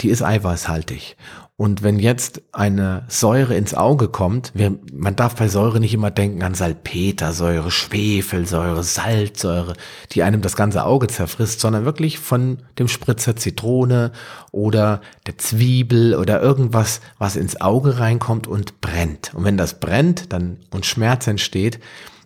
die 0.00 0.08
ist 0.08 0.22
eiweißhaltig. 0.22 1.16
Und 1.58 1.82
wenn 1.82 1.98
jetzt 1.98 2.42
eine 2.52 3.04
Säure 3.08 3.56
ins 3.56 3.72
Auge 3.72 4.08
kommt, 4.08 4.52
man 4.92 5.16
darf 5.16 5.36
bei 5.36 5.48
Säure 5.48 5.80
nicht 5.80 5.94
immer 5.94 6.10
denken 6.10 6.42
an 6.42 6.52
Salpetersäure, 6.52 7.70
Schwefelsäure, 7.70 8.82
Salzsäure, 8.82 9.72
die 10.12 10.22
einem 10.22 10.42
das 10.42 10.54
ganze 10.54 10.84
Auge 10.84 11.06
zerfrisst, 11.06 11.60
sondern 11.60 11.86
wirklich 11.86 12.18
von 12.18 12.58
dem 12.78 12.88
Spritzer 12.88 13.36
Zitrone 13.36 14.12
oder 14.52 15.00
der 15.26 15.38
Zwiebel 15.38 16.14
oder 16.14 16.42
irgendwas, 16.42 17.00
was 17.16 17.36
ins 17.36 17.58
Auge 17.58 17.98
reinkommt 18.00 18.46
und 18.46 18.82
brennt. 18.82 19.32
Und 19.34 19.44
wenn 19.44 19.56
das 19.56 19.80
brennt 19.80 20.34
dann 20.34 20.58
und 20.70 20.84
Schmerz 20.84 21.26
entsteht, 21.26 21.80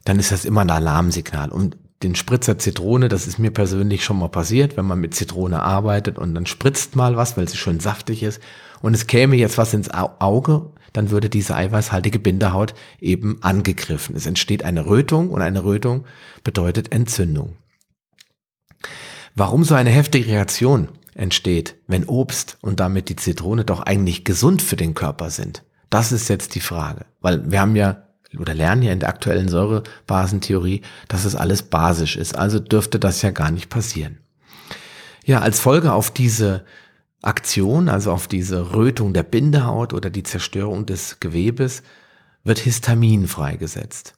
dann 0.05 0.19
ist 0.19 0.33
das 0.33 0.45
immer 0.45 0.63
ein 0.63 0.71
Alarmsignal. 0.71 1.51
Und 1.51 1.77
den 2.03 2.15
Spritzer 2.15 2.59
Zitrone, 2.59 3.09
das 3.09 3.27
ist 3.27 3.39
mir 3.39 3.51
persönlich 3.51 4.05
schon 4.05 4.19
mal 4.19 4.29
passiert, 4.29 4.77
wenn 4.77 4.87
man 4.87 5.01
mit 5.01 5.15
Zitrone 5.15 5.63
arbeitet 5.63 6.19
und 6.19 6.35
dann 6.35 6.47
spritzt 6.47 6.97
mal 6.97 7.17
was, 7.17 7.37
weil 7.37 7.49
sie 7.49 7.59
schön 7.59 7.81
saftig 7.81 8.23
ist 8.23 8.41
und 8.81 8.95
es 8.95 9.07
käme 9.07 9.37
jetzt 9.37 9.59
was 9.59 9.75
ins 9.75 9.91
Auge, 9.91 10.71
dann 10.93 11.11
würde 11.11 11.29
diese 11.29 11.55
eiweißhaltige 11.55 12.19
Bindehaut 12.19 12.75
eben 13.01 13.39
angegriffen. 13.43 14.17
Es 14.17 14.27
entsteht 14.27 14.65
eine 14.65 14.87
Rötung 14.87 15.31
und 15.31 15.43
eine 15.43 15.63
Rötung 15.63 16.05
bedeutet 16.43 16.91
Entzündung. 16.93 17.57
Warum 19.35 19.63
so 19.65 19.75
eine 19.75 19.91
heftige 19.91 20.27
Reaktion 20.27 20.89
entsteht, 21.15 21.77
wenn 21.87 22.05
Obst 22.05 22.59
und 22.63 22.81
damit 22.81 23.09
die 23.09 23.17
Zitrone 23.17 23.65
doch 23.65 23.81
eigentlich 23.81 24.25
gesund 24.25 24.63
für 24.63 24.77
den 24.77 24.95
Körper 24.95 25.31
sind? 25.31 25.65
Das 25.91 26.13
ist 26.13 26.29
jetzt 26.29 26.55
die 26.55 26.61
Frage, 26.61 27.05
weil 27.21 27.51
wir 27.51 27.61
haben 27.61 27.77
ja 27.77 28.10
oder 28.39 28.55
lernen 28.55 28.83
ja 28.83 28.93
in 28.93 29.01
der 29.01 29.09
aktuellen 29.09 29.49
Säurebasentheorie, 29.49 30.83
dass 31.09 31.25
es 31.25 31.35
alles 31.35 31.63
basisch 31.63 32.17
ist. 32.17 32.37
Also 32.37 32.61
dürfte 32.61 32.99
das 32.99 33.23
ja 33.23 33.31
gar 33.31 33.51
nicht 33.51 33.69
passieren. 33.69 34.19
Ja, 35.25 35.41
als 35.41 35.61
Folge 35.61 35.93
auf 35.93 36.11
diese 36.11 36.65
Aktion, 37.23 37.89
also 37.89 38.13
auf 38.13 38.29
diese 38.29 38.73
Rötung 38.73 39.13
der 39.13 39.23
Bindehaut 39.23 39.93
oder 39.93 40.11
die 40.11 40.23
Zerstörung 40.23 40.87
des 40.87 41.21
Gewebes, 41.21 41.83
wird 42.45 42.59
Histamin 42.59 43.27
freigesetzt. 43.27 44.15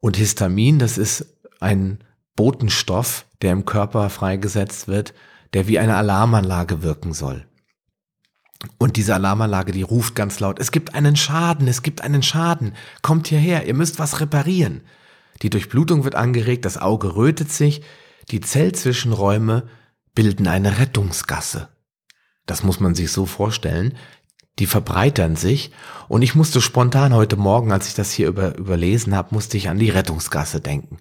Und 0.00 0.16
Histamin, 0.16 0.78
das 0.78 0.98
ist 0.98 1.26
ein 1.60 1.98
Botenstoff, 2.36 3.26
der 3.42 3.52
im 3.52 3.64
Körper 3.64 4.10
freigesetzt 4.10 4.88
wird, 4.88 5.14
der 5.52 5.68
wie 5.68 5.78
eine 5.78 5.96
Alarmanlage 5.96 6.82
wirken 6.82 7.12
soll. 7.12 7.46
Und 8.78 8.96
diese 8.96 9.14
Alarmanlage, 9.14 9.72
die 9.72 9.82
ruft 9.82 10.14
ganz 10.14 10.40
laut, 10.40 10.58
es 10.58 10.70
gibt 10.70 10.94
einen 10.94 11.16
Schaden, 11.16 11.68
es 11.68 11.82
gibt 11.82 12.02
einen 12.02 12.22
Schaden, 12.22 12.74
kommt 13.02 13.28
hierher, 13.28 13.66
ihr 13.66 13.74
müsst 13.74 13.98
was 13.98 14.20
reparieren. 14.20 14.82
Die 15.42 15.50
Durchblutung 15.50 16.04
wird 16.04 16.14
angeregt, 16.14 16.64
das 16.64 16.78
Auge 16.78 17.16
rötet 17.16 17.50
sich, 17.50 17.82
die 18.30 18.40
Zellzwischenräume 18.40 19.68
bilden 20.14 20.46
eine 20.46 20.78
Rettungsgasse. 20.78 21.68
Das 22.46 22.62
muss 22.62 22.80
man 22.80 22.94
sich 22.94 23.10
so 23.10 23.26
vorstellen. 23.26 23.94
Die 24.60 24.66
verbreitern 24.66 25.34
sich 25.34 25.72
und 26.06 26.22
ich 26.22 26.36
musste 26.36 26.60
spontan 26.60 27.12
heute 27.12 27.36
Morgen, 27.36 27.72
als 27.72 27.88
ich 27.88 27.94
das 27.94 28.12
hier 28.12 28.28
über, 28.28 28.56
überlesen 28.56 29.16
habe, 29.16 29.34
musste 29.34 29.56
ich 29.56 29.68
an 29.68 29.80
die 29.80 29.90
Rettungsgasse 29.90 30.60
denken. 30.60 30.98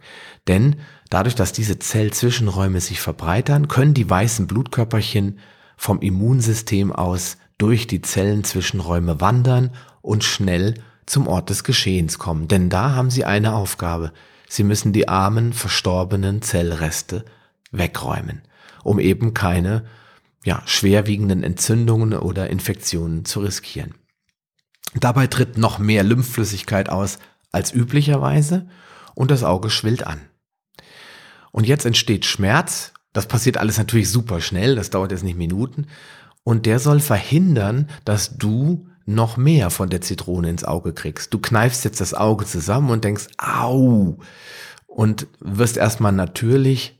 Denn 0.47 0.77
dadurch, 1.11 1.35
dass 1.35 1.53
diese 1.53 1.77
Zellzwischenräume 1.77 2.81
sich 2.81 2.99
verbreitern, 2.99 3.67
können 3.67 3.93
die 3.93 4.09
weißen 4.09 4.47
Blutkörperchen 4.47 5.37
vom 5.77 5.99
Immunsystem 5.99 6.91
aus 6.91 7.37
durch 7.57 7.87
die 7.87 8.01
Zellenzwischenräume 8.01 9.21
wandern 9.21 9.71
und 10.01 10.23
schnell 10.23 10.75
zum 11.05 11.27
Ort 11.27 11.49
des 11.49 11.63
Geschehens 11.63 12.19
kommen. 12.19 12.47
Denn 12.47 12.69
da 12.69 12.91
haben 12.91 13.09
sie 13.09 13.25
eine 13.25 13.53
Aufgabe. 13.53 14.11
Sie 14.47 14.63
müssen 14.63 14.93
die 14.93 15.07
armen, 15.07 15.53
verstorbenen 15.53 16.41
Zellreste 16.41 17.25
wegräumen, 17.71 18.41
um 18.83 18.99
eben 18.99 19.33
keine 19.33 19.85
ja, 20.45 20.61
schwerwiegenden 20.65 21.43
Entzündungen 21.43 22.13
oder 22.13 22.49
Infektionen 22.49 23.25
zu 23.25 23.41
riskieren. 23.41 23.95
Dabei 24.95 25.27
tritt 25.27 25.57
noch 25.57 25.79
mehr 25.79 26.03
Lymphflüssigkeit 26.03 26.89
aus 26.89 27.17
als 27.51 27.73
üblicherweise 27.73 28.67
und 29.15 29.31
das 29.31 29.43
Auge 29.43 29.69
schwillt 29.69 30.05
an. 30.05 30.21
Und 31.51 31.67
jetzt 31.67 31.85
entsteht 31.85 32.25
Schmerz. 32.25 32.93
Das 33.13 33.27
passiert 33.27 33.57
alles 33.57 33.77
natürlich 33.77 34.09
super 34.09 34.41
schnell, 34.41 34.75
das 34.75 34.89
dauert 34.89 35.11
jetzt 35.11 35.23
nicht 35.23 35.37
Minuten. 35.37 35.87
Und 36.43 36.65
der 36.65 36.79
soll 36.79 36.99
verhindern, 36.99 37.89
dass 38.05 38.37
du 38.37 38.87
noch 39.05 39.37
mehr 39.37 39.69
von 39.69 39.89
der 39.89 40.01
Zitrone 40.01 40.49
ins 40.49 40.63
Auge 40.63 40.93
kriegst. 40.93 41.33
Du 41.33 41.39
kneifst 41.39 41.83
jetzt 41.83 42.01
das 42.01 42.13
Auge 42.13 42.45
zusammen 42.45 42.89
und 42.89 43.03
denkst, 43.03 43.27
au, 43.37 44.17
und 44.87 45.27
wirst 45.39 45.77
erstmal 45.77 46.11
natürlich 46.11 46.99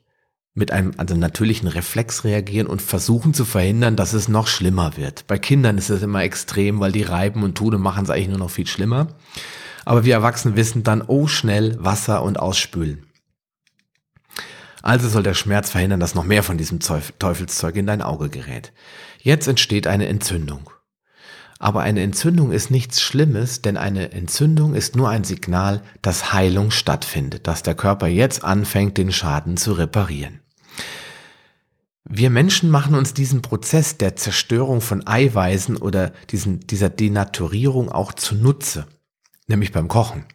mit 0.56 0.72
einem 0.72 0.94
also 0.98 1.16
natürlichen 1.16 1.68
Reflex 1.68 2.24
reagieren 2.24 2.68
und 2.68 2.82
versuchen 2.82 3.34
zu 3.34 3.44
verhindern, 3.44 3.96
dass 3.96 4.14
es 4.14 4.28
noch 4.28 4.48
schlimmer 4.48 4.98
wird. 4.98 5.26
Bei 5.28 5.40
Kindern 5.40 5.78
ist 5.78 5.90
es 5.90 6.04
immer 6.04 6.24
extrem, 6.24 6.80
weil 6.80 6.92
die 6.92 7.04
reiben 7.04 7.44
und 7.44 7.56
tun 7.56 7.74
und 7.74 7.82
machen 7.82 8.04
es 8.04 8.10
eigentlich 8.10 8.30
nur 8.30 8.38
noch 8.38 8.52
viel 8.52 8.68
schlimmer. 8.68 9.08
Aber 9.86 10.06
wir 10.06 10.14
Erwachsenen 10.14 10.56
wissen 10.56 10.84
dann, 10.84 11.04
oh 11.06 11.28
schnell 11.28 11.78
Wasser 11.84 12.24
und 12.24 12.40
ausspülen. 12.40 13.06
Also 14.84 15.08
soll 15.08 15.24
der 15.24 15.34
Schmerz 15.34 15.70
verhindern, 15.70 16.02
dass 16.02 16.14
noch 16.14 16.26
mehr 16.26 16.44
von 16.44 16.58
diesem 16.58 16.80
Teufelszeug 16.82 17.78
in 17.78 17.88
dein 17.88 18.02
Auge 18.02 18.30
gerät. 18.30 18.74
Jetzt 19.18 19.48
entsteht 19.48 19.88
eine 19.88 20.08
Entzündung. 20.08 20.70
Aber 21.58 21.82
eine 21.82 22.02
Entzündung 22.02 22.52
ist 22.52 22.70
nichts 22.70 23.02
Schlimmes, 23.02 23.62
denn 23.62 23.78
eine 23.78 24.12
Entzündung 24.12 24.76
ist 24.76 24.98
nur 24.98 25.08
ein 25.08 25.24
Signal, 25.24 25.82
dass 26.02 26.34
Heilung 26.34 26.70
stattfindet, 26.70 27.48
dass 27.48 27.64
der 27.64 27.76
Körper 27.76 28.08
jetzt 28.08 28.44
anfängt, 28.44 28.98
den 28.98 29.14
Schaden 29.14 29.56
zu 29.56 29.72
reparieren. 29.72 30.42
Wir 32.04 32.30
Menschen 32.30 32.70
machen 32.70 32.96
uns 32.96 33.14
diesen 33.14 33.42
Prozess 33.42 33.98
der 33.98 34.18
Zerstörung 34.18 34.82
von 34.82 35.08
Eiweißen 35.08 35.78
oder 35.78 36.12
diesen, 36.30 36.60
dieser 36.68 36.90
Denaturierung 36.90 37.90
auch 37.90 38.12
zunutze, 38.12 38.86
nämlich 39.48 39.72
beim 39.72 39.88
Kochen. 39.88 40.26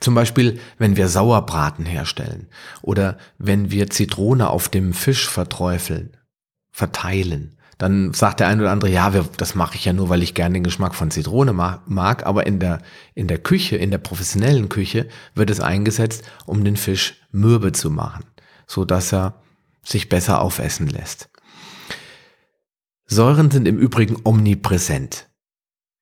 Zum 0.00 0.14
Beispiel, 0.14 0.58
wenn 0.78 0.96
wir 0.96 1.08
Sauerbraten 1.08 1.84
herstellen 1.84 2.48
oder 2.82 3.18
wenn 3.38 3.70
wir 3.70 3.90
Zitrone 3.90 4.48
auf 4.48 4.68
dem 4.68 4.94
Fisch 4.94 5.28
verträufeln, 5.28 6.16
verteilen 6.70 7.56
dann 7.80 8.12
sagt 8.12 8.40
der 8.40 8.48
eine 8.48 8.60
oder 8.60 8.72
andere, 8.72 8.90
ja, 8.90 9.14
wir, 9.14 9.26
das 9.38 9.54
mache 9.54 9.74
ich 9.74 9.86
ja 9.86 9.94
nur, 9.94 10.10
weil 10.10 10.22
ich 10.22 10.34
gerne 10.34 10.52
den 10.52 10.64
Geschmack 10.64 10.94
von 10.94 11.10
Zitrone 11.10 11.54
mag, 11.54 12.26
aber 12.26 12.46
in 12.46 12.58
der, 12.58 12.82
in 13.14 13.26
der 13.26 13.38
Küche, 13.38 13.76
in 13.76 13.90
der 13.90 13.96
professionellen 13.96 14.68
Küche 14.68 15.08
wird 15.34 15.48
es 15.48 15.60
eingesetzt, 15.60 16.22
um 16.44 16.62
den 16.62 16.76
Fisch 16.76 17.22
mürbe 17.32 17.72
zu 17.72 17.90
machen, 17.90 18.26
so 18.66 18.84
dass 18.84 19.14
er 19.14 19.40
sich 19.82 20.10
besser 20.10 20.42
aufessen 20.42 20.88
lässt. 20.88 21.30
Säuren 23.06 23.50
sind 23.50 23.66
im 23.66 23.78
Übrigen 23.78 24.18
omnipräsent. 24.24 25.29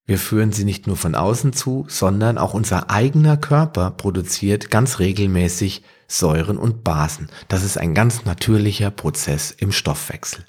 Wir 0.09 0.19
führen 0.19 0.53
sie 0.53 0.65
nicht 0.65 0.87
nur 0.87 0.97
von 0.97 1.15
außen 1.15 1.53
zu, 1.53 1.85
sondern 1.87 2.39
auch 2.39 2.55
unser 2.55 2.89
eigener 2.89 3.37
Körper 3.37 3.91
produziert 3.91 4.71
ganz 4.71 5.01
regelmäßig 5.01 5.83
Säuren 6.09 6.57
und 6.57 6.83
Basen. 6.83 7.29
Das 7.49 7.63
ist 7.63 7.77
ein 7.77 7.93
ganz 7.93 8.25
natürlicher 8.25 8.91
Prozess 8.91 9.51
im 9.51 9.71
Stoffwechsel. 9.71 10.47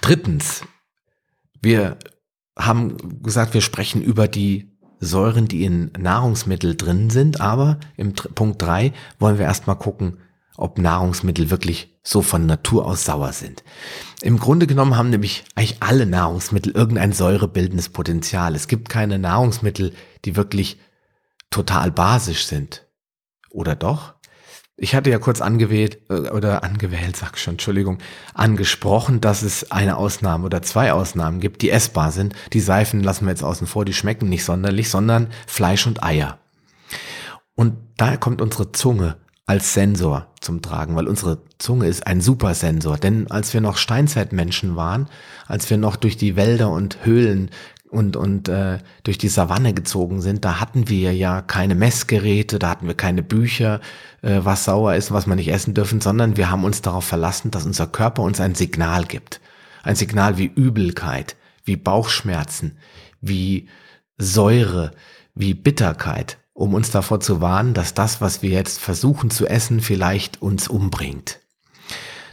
Drittens, 0.00 0.62
wir 1.60 1.98
haben 2.58 3.22
gesagt, 3.22 3.52
wir 3.52 3.60
sprechen 3.60 4.00
über 4.00 4.26
die 4.26 4.72
Säuren, 5.00 5.46
die 5.46 5.64
in 5.64 5.90
Nahrungsmittel 5.98 6.76
drin 6.76 7.10
sind, 7.10 7.42
aber 7.42 7.78
im 7.98 8.14
Punkt 8.14 8.62
drei 8.62 8.94
wollen 9.18 9.36
wir 9.36 9.44
erstmal 9.44 9.76
gucken, 9.76 10.16
ob 10.56 10.78
Nahrungsmittel 10.78 11.50
wirklich 11.50 11.98
so 12.02 12.22
von 12.22 12.46
Natur 12.46 12.86
aus 12.86 13.04
sauer 13.04 13.32
sind. 13.32 13.64
Im 14.22 14.38
Grunde 14.38 14.66
genommen 14.66 14.96
haben 14.96 15.10
nämlich 15.10 15.44
eigentlich 15.54 15.82
alle 15.82 16.06
Nahrungsmittel 16.06 16.72
irgendein 16.72 17.12
säurebildendes 17.12 17.88
Potenzial. 17.88 18.54
Es 18.54 18.68
gibt 18.68 18.88
keine 18.88 19.18
Nahrungsmittel, 19.18 19.92
die 20.24 20.36
wirklich 20.36 20.78
total 21.50 21.90
basisch 21.90 22.46
sind. 22.46 22.86
Oder 23.50 23.74
doch? 23.74 24.14
Ich 24.76 24.94
hatte 24.94 25.08
ja 25.08 25.18
kurz 25.18 25.40
angewählt 25.40 26.00
äh, 26.10 26.30
oder 26.30 26.64
angewählt, 26.64 27.16
sag 27.16 27.38
schon, 27.38 27.54
Entschuldigung, 27.54 27.98
angesprochen, 28.34 29.20
dass 29.20 29.42
es 29.42 29.70
eine 29.70 29.96
Ausnahme 29.96 30.44
oder 30.44 30.62
zwei 30.62 30.92
Ausnahmen 30.92 31.38
gibt, 31.38 31.62
die 31.62 31.70
essbar 31.70 32.10
sind. 32.10 32.34
Die 32.52 32.60
Seifen 32.60 33.02
lassen 33.02 33.26
wir 33.26 33.30
jetzt 33.30 33.44
außen 33.44 33.68
vor, 33.68 33.84
die 33.84 33.92
schmecken 33.92 34.28
nicht 34.28 34.44
sonderlich, 34.44 34.90
sondern 34.90 35.28
Fleisch 35.46 35.86
und 35.86 36.02
Eier. 36.02 36.38
Und 37.54 37.76
daher 37.96 38.18
kommt 38.18 38.42
unsere 38.42 38.72
Zunge 38.72 39.16
als 39.46 39.74
Sensor 39.74 40.28
zum 40.40 40.62
Tragen, 40.62 40.96
weil 40.96 41.06
unsere 41.06 41.42
Zunge 41.58 41.86
ist 41.86 42.06
ein 42.06 42.20
Supersensor. 42.20 42.96
Denn 42.96 43.30
als 43.30 43.52
wir 43.52 43.60
noch 43.60 43.76
Steinzeitmenschen 43.76 44.76
waren, 44.76 45.08
als 45.46 45.68
wir 45.68 45.76
noch 45.76 45.96
durch 45.96 46.16
die 46.16 46.36
Wälder 46.36 46.70
und 46.70 47.04
Höhlen 47.04 47.50
und, 47.90 48.16
und 48.16 48.48
äh, 48.48 48.78
durch 49.02 49.18
die 49.18 49.28
Savanne 49.28 49.74
gezogen 49.74 50.22
sind, 50.22 50.44
da 50.44 50.60
hatten 50.60 50.88
wir 50.88 51.14
ja 51.14 51.42
keine 51.42 51.74
Messgeräte, 51.74 52.58
da 52.58 52.70
hatten 52.70 52.86
wir 52.86 52.94
keine 52.94 53.22
Bücher, 53.22 53.80
äh, 54.22 54.40
was 54.42 54.64
sauer 54.64 54.94
ist, 54.94 55.12
was 55.12 55.26
man 55.26 55.36
nicht 55.36 55.52
essen 55.52 55.74
dürfen, 55.74 56.00
sondern 56.00 56.36
wir 56.38 56.50
haben 56.50 56.64
uns 56.64 56.80
darauf 56.80 57.04
verlassen, 57.04 57.50
dass 57.50 57.66
unser 57.66 57.86
Körper 57.86 58.22
uns 58.22 58.40
ein 58.40 58.54
Signal 58.54 59.04
gibt. 59.04 59.40
Ein 59.82 59.96
Signal 59.96 60.38
wie 60.38 60.46
Übelkeit, 60.46 61.36
wie 61.64 61.76
Bauchschmerzen, 61.76 62.78
wie 63.20 63.68
Säure, 64.16 64.92
wie 65.34 65.52
Bitterkeit, 65.52 66.38
um 66.54 66.72
uns 66.72 66.90
davor 66.90 67.20
zu 67.20 67.40
warnen, 67.40 67.74
dass 67.74 67.94
das, 67.94 68.20
was 68.20 68.40
wir 68.40 68.50
jetzt 68.50 68.80
versuchen 68.80 69.30
zu 69.30 69.46
essen, 69.46 69.80
vielleicht 69.80 70.40
uns 70.40 70.68
umbringt. 70.68 71.40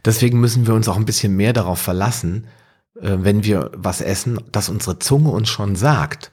Deswegen 0.05 0.39
müssen 0.39 0.67
wir 0.67 0.73
uns 0.73 0.87
auch 0.87 0.95
ein 0.95 1.05
bisschen 1.05 1.35
mehr 1.35 1.53
darauf 1.53 1.79
verlassen, 1.79 2.47
äh, 2.95 3.17
wenn 3.19 3.43
wir 3.43 3.71
was 3.75 3.99
essen, 3.99 4.39
dass 4.51 4.69
unsere 4.69 4.99
Zunge 4.99 5.31
uns 5.31 5.49
schon 5.49 5.75
sagt, 5.75 6.31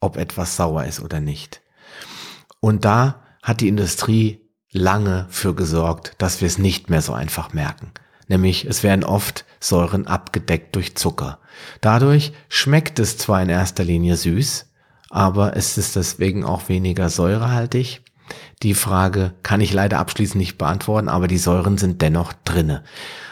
ob 0.00 0.16
etwas 0.16 0.56
sauer 0.56 0.84
ist 0.84 1.00
oder 1.00 1.20
nicht. 1.20 1.60
Und 2.60 2.84
da 2.84 3.22
hat 3.42 3.60
die 3.60 3.68
Industrie 3.68 4.40
lange 4.72 5.26
für 5.30 5.54
gesorgt, 5.54 6.14
dass 6.18 6.40
wir 6.40 6.48
es 6.48 6.58
nicht 6.58 6.90
mehr 6.90 7.02
so 7.02 7.12
einfach 7.12 7.52
merken. 7.52 7.92
Nämlich 8.28 8.64
es 8.64 8.82
werden 8.82 9.04
oft 9.04 9.44
Säuren 9.60 10.06
abgedeckt 10.06 10.74
durch 10.74 10.96
Zucker. 10.96 11.38
Dadurch 11.80 12.32
schmeckt 12.48 12.98
es 12.98 13.18
zwar 13.18 13.40
in 13.42 13.48
erster 13.48 13.84
Linie 13.84 14.16
süß, 14.16 14.65
aber 15.10 15.56
es 15.56 15.78
ist 15.78 15.96
deswegen 15.96 16.44
auch 16.44 16.68
weniger 16.68 17.08
säurehaltig. 17.08 18.02
Die 18.62 18.74
Frage 18.74 19.32
kann 19.42 19.60
ich 19.60 19.72
leider 19.72 19.98
abschließend 19.98 20.36
nicht 20.36 20.58
beantworten, 20.58 21.08
aber 21.08 21.28
die 21.28 21.38
Säuren 21.38 21.78
sind 21.78 22.02
dennoch 22.02 22.32
drinne. 22.44 22.82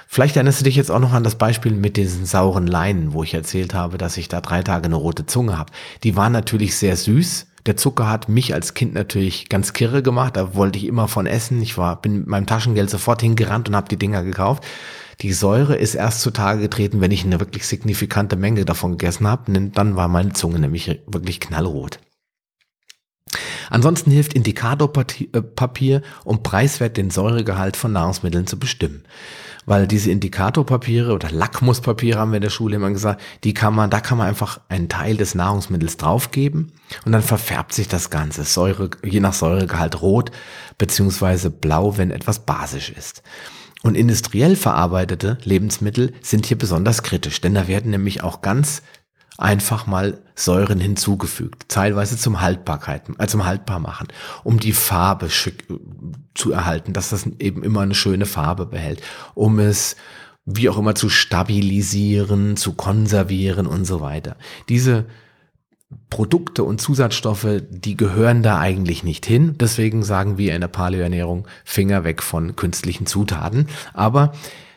Vielleicht 0.07 0.37
erinnerst 0.37 0.61
du 0.61 0.65
dich 0.65 0.77
jetzt 0.77 0.91
auch 0.91 1.01
noch 1.01 1.13
an 1.13 1.25
das 1.25 1.35
Beispiel 1.35 1.73
mit 1.73 1.97
diesen 1.97 2.27
sauren 2.27 2.69
Leinen, 2.69 3.15
wo 3.15 3.25
ich 3.25 3.35
erzählt 3.35 3.75
habe, 3.75 3.99
dass 3.99 4.17
ich 4.17 4.29
da 4.29 4.41
drei 4.41 4.63
Tage 4.63 4.85
eine 4.85 4.95
rote 4.95 5.27
Zunge 5.27 5.59
habe. 5.59 5.73
Die 6.05 6.15
waren 6.15 6.33
natürlich 6.33 6.77
sehr 6.77 6.97
süß. 6.97 7.47
Der 7.67 7.77
Zucker 7.77 8.09
hat 8.09 8.29
mich 8.29 8.55
als 8.55 8.75
Kind 8.75 8.95
natürlich 8.95 9.49
ganz 9.49 9.73
kirre 9.73 10.03
gemacht. 10.03 10.37
Da 10.37 10.55
wollte 10.55 10.79
ich 10.79 10.87
immer 10.87 11.09
von 11.09 11.27
essen. 11.27 11.61
Ich 11.63 11.79
war, 11.79 12.01
bin 12.01 12.19
mit 12.19 12.27
meinem 12.29 12.47
Taschengeld 12.47 12.91
sofort 12.91 13.23
hingerannt 13.23 13.69
und 13.69 13.75
habe 13.75 13.89
die 13.89 13.97
Dinger 13.97 14.23
gekauft. 14.23 14.63
Die 15.21 15.33
Säure 15.33 15.77
ist 15.77 15.95
erst 15.95 16.21
zutage 16.21 16.63
getreten, 16.63 17.01
wenn 17.01 17.11
ich 17.11 17.25
eine 17.25 17.41
wirklich 17.41 17.67
signifikante 17.67 18.37
Menge 18.37 18.65
davon 18.65 18.93
gegessen 18.93 19.27
habe. 19.27 19.53
Dann 19.71 19.97
war 19.97 20.09
meine 20.09 20.33
Zunge 20.33 20.59
nämlich 20.59 21.01
wirklich 21.07 21.41
knallrot. 21.41 22.01
Ansonsten 23.71 24.11
hilft 24.11 24.35
Indikatorpapier, 24.35 26.03
um 26.25 26.43
preiswert 26.43 26.97
den 26.97 27.11
Säuregehalt 27.11 27.77
von 27.77 27.93
Nahrungsmitteln 27.93 28.47
zu 28.47 28.59
bestimmen 28.59 29.05
weil 29.67 29.87
diese 29.87 30.11
Indikatorpapiere 30.11 31.13
oder 31.13 31.31
Lackmuspapiere 31.31 32.19
haben 32.19 32.33
wir 32.33 32.37
in 32.37 32.43
der 32.43 32.51
Schule 32.51 32.77
immer 32.77 32.91
gesagt, 32.91 33.23
die 33.45 33.55
kann 33.55 33.75
man, 33.75 33.91
da 33.91 34.01
kann 34.01 34.19
man 34.19 34.27
einfach 34.27 34.61
einen 34.69 34.89
Teil 34.89 35.17
des 35.17 35.35
Nahrungsmittels 35.35 35.97
draufgeben 35.97 36.73
und 37.05 37.13
dann 37.13 37.23
verfärbt 37.23 37.73
sich 37.73 37.89
das 37.89 38.11
Ganze, 38.11 38.45
Säure, 38.45 38.91
je 39.03 39.21
nach 39.21 39.33
Säuregehalt 39.33 40.03
rot 40.03 40.31
beziehungsweise 40.79 41.51
blau, 41.51 41.97
wenn 41.97 42.11
etwas 42.11 42.41
basisch 42.41 42.91
ist. 42.91 43.23
Und 43.85 43.97
industriell 43.97 44.57
verarbeitete 44.57 45.37
Lebensmittel 45.45 46.15
sind 46.23 46.47
hier 46.47 46.57
besonders 46.57 47.03
kritisch, 47.03 47.43
denn 47.43 47.53
da 47.53 47.69
werden 47.69 47.91
nämlich 47.91 48.23
auch 48.23 48.41
ganz 48.41 48.81
einfach 49.37 49.87
mal 49.87 50.23
Säuren 50.35 50.81
hinzugefügt, 50.81 51.69
teilweise 51.69 52.17
zum 52.17 52.41
Haltbarkeit, 52.41 53.03
äh, 53.19 53.27
zum 53.27 53.45
haltbar 53.45 53.81
machen, 53.81 54.09
um 54.43 54.59
die 54.59 54.73
Farbe 54.73 55.29
schick, 55.29 55.69
äh, 55.69 55.75
zu 56.35 56.51
erhalten, 56.51 56.95
dass 56.95 57.11
das 57.11 57.27
eben 57.39 57.63
immer 57.63 57.83
eine 57.83 57.95
schöne 57.95 58.25
Farbe 58.25 58.65
behält, 58.65 59.03
um 59.35 59.59
es 59.59 59.97
wie 60.47 60.71
auch 60.71 60.79
immer 60.79 60.95
zu 60.95 61.11
stabilisieren, 61.11 62.57
zu 62.57 62.73
konservieren 62.73 63.67
und 63.67 63.85
so 63.85 64.01
weiter. 64.01 64.37
Diese 64.71 65.05
Produkte 66.11 66.65
und 66.65 66.81
Zusatzstoffe, 66.81 67.63
die 67.71 67.97
gehören 67.97 68.43
da 68.43 68.59
eigentlich 68.59 69.05
nicht 69.05 69.27
hin. 69.27 69.57
Deswegen 69.59 70.03
sagen 70.03 70.39
wir 70.39 70.55
in 70.55 70.61
der 70.61 70.69
Paleoernährung 70.69 71.47
Finger 71.65 72.05
weg 72.05 72.23
von 72.23 72.57
künstlichen 72.57 73.07
Zutaten. 73.07 73.69
Aber 73.93 74.33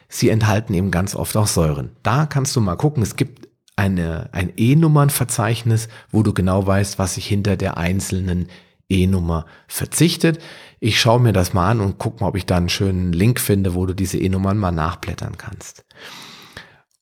sie 0.10 0.30
enthalten 0.30 0.74
eben 0.74 0.92
ganz 0.92 1.16
oft 1.16 1.38
auch 1.38 1.48
Säuren. 1.48 1.92
Da 2.04 2.26
kannst 2.26 2.56
du 2.56 2.62
mal 2.62 2.76
gucken. 2.76 3.04
Es 3.04 3.16
gibt 3.16 3.48
eine, 3.76 4.30
ein 4.32 4.52
E-Nummern-Verzeichnis, 4.58 5.88
wo 6.12 6.24
du 6.24 6.34
genau 6.34 6.66
weißt, 6.66 6.98
was 6.98 7.16
sich 7.16 7.28
hinter 7.28 7.56
der 7.56 7.78
einzelnen 7.78 8.48
E-Nummer 8.90 9.46
verzichtet. 9.68 10.40
Ich 10.80 11.00
schaue 11.00 11.20
mir 11.20 11.34
das 11.34 11.54
mal 11.54 11.70
an 11.70 11.82
und 11.82 11.98
guck 11.98 12.22
mal, 12.22 12.28
ob 12.28 12.36
ich 12.36 12.46
da 12.46 12.58
einen 12.58 12.70
schönen 12.70 13.14
Link 13.14 13.40
finde, 13.40 13.76
wo 13.76 13.86
du 13.86 13.94
diese 13.94 14.18
E-Nummern 14.18 14.58
mal 14.58 14.72
nachblättern 14.72 15.38
kannst. 15.38 15.86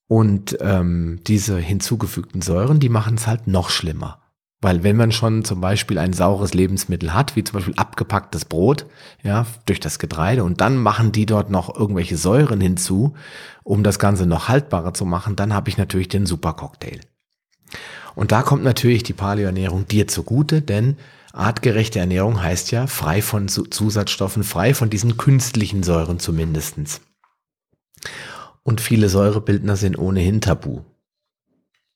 Und 0.08 0.58
ähm, 0.62 1.22
diese 1.26 1.58
hinzugefügten 1.58 2.42
Säuren, 2.42 2.80
die 2.80 2.90
machen 2.90 3.16
es 3.16 3.28
halt 3.28 3.48
noch 3.48 3.70
schlimmer. 3.70 4.22
Weil 4.62 4.84
wenn 4.84 4.96
man 4.96 5.12
schon 5.12 5.44
zum 5.44 5.62
Beispiel 5.62 5.98
ein 5.98 6.14
saures 6.14 6.54
Lebensmittel 6.54 7.14
hat, 7.14 7.36
wie 7.36 7.44
zum 7.44 7.56
Beispiel 7.56 7.76
abgepacktes 7.76 8.46
Brot, 8.46 8.86
ja, 9.22 9.46
durch 9.66 9.80
das 9.80 10.00
Getreide, 10.00 10.44
und 10.44 10.62
dann 10.62 10.78
machen 10.78 11.12
die 11.12 11.26
dort 11.26 11.50
noch 11.50 11.76
irgendwelche 11.76 12.18
Säuren 12.18 12.62
hinzu, 12.62 13.14
um 13.64 13.84
das 13.84 14.00
Ganze 14.00 14.26
noch 14.26 14.48
haltbarer 14.48 14.94
zu 14.94 15.06
machen, 15.06 15.36
dann 15.36 15.54
habe 15.54 15.70
ich 15.70 15.78
natürlich 15.78 16.10
den 16.10 16.26
Supercocktail. 16.26 17.02
Und 18.16 18.32
da 18.32 18.44
kommt 18.44 18.64
natürlich 18.64 19.04
die 19.04 19.14
Paleoernährung 19.14 19.88
dir 19.88 20.08
zugute, 20.08 20.62
denn 20.62 20.98
artgerechte 21.34 22.00
Ernährung 22.00 22.42
heißt 22.42 22.72
ja 22.72 22.88
frei 22.88 23.22
von 23.22 23.48
Zusatzstoffen, 23.50 24.44
frei 24.44 24.74
von 24.74 24.90
diesen 24.90 25.18
künstlichen 25.18 25.84
Säuren 25.84 26.20
zumindestens. 26.20 27.02
Und 28.66 28.82
viele 28.82 29.10
Säurebildner 29.10 29.76
sind 29.76 29.98
ohnehin 29.98 30.42
tabu. 30.42 30.82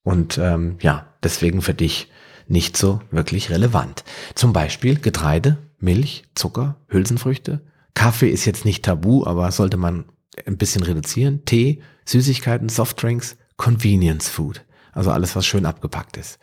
Und 0.03 0.37
ähm, 0.37 0.77
ja, 0.81 1.07
deswegen 1.23 1.63
für 1.63 1.73
dich 1.73 2.09
nicht 2.47 2.77
so 2.77 3.01
wirklich 3.09 3.49
relevant. 3.49 4.03
Zum 4.35 4.53
Beispiel 4.53 4.99
Getreide, 4.99 5.57
Milch, 5.79 6.25
Zucker, 6.35 6.77
Hülsenfrüchte. 6.87 7.61
Kaffee 7.95 8.29
ist 8.29 8.45
jetzt 8.45 8.65
nicht 8.65 8.85
tabu, 8.85 9.25
aber 9.25 9.51
sollte 9.51 9.77
man 9.77 10.05
ein 10.45 10.57
bisschen 10.57 10.83
reduzieren. 10.83 11.43
Tee, 11.43 11.81
Süßigkeiten, 12.05 12.69
Softdrinks, 12.69 13.35
Convenience 13.57 14.29
Food. 14.29 14.63
Also 14.91 15.09
alles, 15.09 15.35
was 15.35 15.47
schön 15.47 15.65
abgepackt 15.65 16.17
ist. 16.17 16.37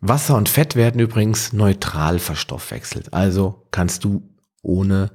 Wasser 0.00 0.36
und 0.36 0.48
Fett 0.48 0.74
werden 0.74 1.00
übrigens 1.00 1.52
neutral 1.52 2.18
verstoffwechselt. 2.18 3.12
Also 3.12 3.66
kannst 3.70 4.04
du 4.04 4.22
ohne 4.62 5.10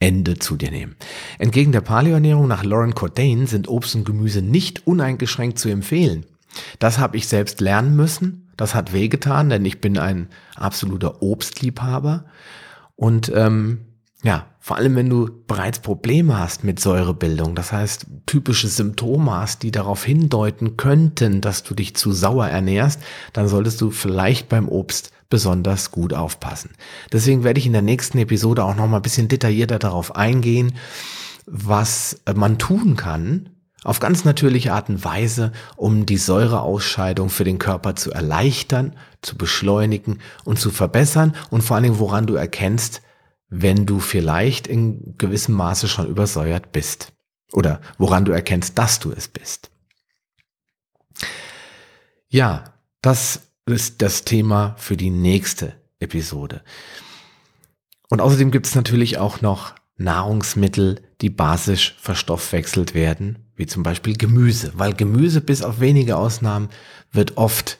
Ende 0.00 0.38
zu 0.38 0.56
dir 0.56 0.70
nehmen. 0.70 0.96
Entgegen 1.38 1.72
der 1.72 1.82
Paleoernährung 1.82 2.48
nach 2.48 2.64
Lauren 2.64 2.94
Cordain 2.94 3.46
sind 3.46 3.68
Obst 3.68 3.94
und 3.94 4.04
Gemüse 4.04 4.42
nicht 4.42 4.86
uneingeschränkt 4.86 5.58
zu 5.58 5.68
empfehlen. 5.68 6.26
Das 6.80 6.98
habe 6.98 7.16
ich 7.16 7.28
selbst 7.28 7.60
lernen 7.60 7.94
müssen 7.94 8.50
das 8.60 8.74
hat 8.74 8.92
wehgetan, 8.92 9.48
denn 9.48 9.64
ich 9.64 9.80
bin 9.80 9.96
ein 9.96 10.28
absoluter 10.54 11.22
Obstliebhaber. 11.22 12.26
Und 12.94 13.32
ähm, 13.34 13.86
ja, 14.22 14.48
vor 14.58 14.76
allem 14.76 14.96
wenn 14.96 15.08
du 15.08 15.30
bereits 15.46 15.78
Probleme 15.78 16.38
hast 16.38 16.62
mit 16.62 16.78
Säurebildung, 16.78 17.54
das 17.54 17.72
heißt 17.72 18.06
typische 18.26 18.68
Symptome 18.68 19.32
hast, 19.32 19.62
die 19.62 19.70
darauf 19.70 20.04
hindeuten 20.04 20.76
könnten, 20.76 21.40
dass 21.40 21.62
du 21.62 21.72
dich 21.72 21.96
zu 21.96 22.12
sauer 22.12 22.48
ernährst, 22.48 23.00
dann 23.32 23.48
solltest 23.48 23.80
du 23.80 23.90
vielleicht 23.90 24.50
beim 24.50 24.68
Obst 24.68 25.10
besonders 25.30 25.90
gut 25.90 26.12
aufpassen. 26.12 26.72
Deswegen 27.12 27.44
werde 27.44 27.58
ich 27.58 27.66
in 27.66 27.72
der 27.72 27.82
nächsten 27.82 28.18
Episode 28.18 28.64
auch 28.64 28.74
noch 28.74 28.88
mal 28.88 28.96
ein 28.96 29.02
bisschen 29.02 29.28
detaillierter 29.28 29.78
darauf 29.78 30.14
eingehen, 30.14 30.74
was 31.46 32.20
man 32.34 32.58
tun 32.58 32.96
kann, 32.96 33.48
auf 33.82 33.98
ganz 33.98 34.24
natürliche 34.24 34.74
Art 34.74 34.90
und 34.90 35.04
Weise, 35.04 35.52
um 35.76 36.04
die 36.04 36.18
Säureausscheidung 36.18 37.30
für 37.30 37.44
den 37.44 37.58
Körper 37.58 37.96
zu 37.96 38.10
erleichtern, 38.10 38.94
zu 39.22 39.38
beschleunigen 39.38 40.18
und 40.44 40.58
zu 40.58 40.70
verbessern 40.70 41.34
und 41.48 41.62
vor 41.62 41.76
allen 41.76 41.84
Dingen, 41.84 41.98
woran 41.98 42.26
du 42.26 42.34
erkennst, 42.34 43.00
wenn 43.48 43.86
du 43.86 43.98
vielleicht 43.98 44.66
in 44.66 45.16
gewissem 45.16 45.54
Maße 45.54 45.88
schon 45.88 46.06
übersäuert 46.06 46.72
bist 46.72 47.12
oder 47.52 47.80
woran 47.98 48.24
du 48.24 48.32
erkennst, 48.32 48.78
dass 48.78 49.00
du 49.00 49.12
es 49.12 49.28
bist. 49.28 49.70
Ja, 52.28 52.64
das 53.00 53.49
ist 53.72 54.02
das 54.02 54.24
Thema 54.24 54.74
für 54.78 54.96
die 54.96 55.10
nächste 55.10 55.74
Episode. 55.98 56.62
Und 58.08 58.20
außerdem 58.20 58.50
gibt 58.50 58.66
es 58.66 58.74
natürlich 58.74 59.18
auch 59.18 59.40
noch 59.40 59.74
Nahrungsmittel, 59.96 61.02
die 61.20 61.30
basisch 61.30 61.96
verstoffwechselt 62.00 62.94
werden, 62.94 63.50
wie 63.54 63.66
zum 63.66 63.82
Beispiel 63.82 64.16
Gemüse, 64.16 64.72
weil 64.74 64.94
Gemüse 64.94 65.40
bis 65.40 65.62
auf 65.62 65.80
wenige 65.80 66.16
Ausnahmen 66.16 66.70
wird 67.12 67.36
oft 67.36 67.78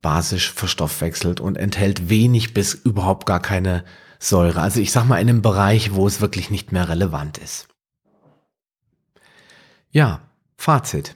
basisch 0.00 0.52
verstoffwechselt 0.52 1.40
und 1.40 1.56
enthält 1.58 2.08
wenig 2.08 2.54
bis 2.54 2.74
überhaupt 2.74 3.26
gar 3.26 3.40
keine 3.40 3.84
Säure. 4.20 4.60
Also 4.60 4.80
ich 4.80 4.92
sag 4.92 5.06
mal 5.06 5.20
in 5.20 5.28
einem 5.28 5.42
Bereich, 5.42 5.94
wo 5.94 6.06
es 6.06 6.20
wirklich 6.20 6.50
nicht 6.50 6.72
mehr 6.72 6.88
relevant 6.88 7.38
ist. 7.38 7.68
Ja, 9.90 10.20
Fazit. 10.56 11.14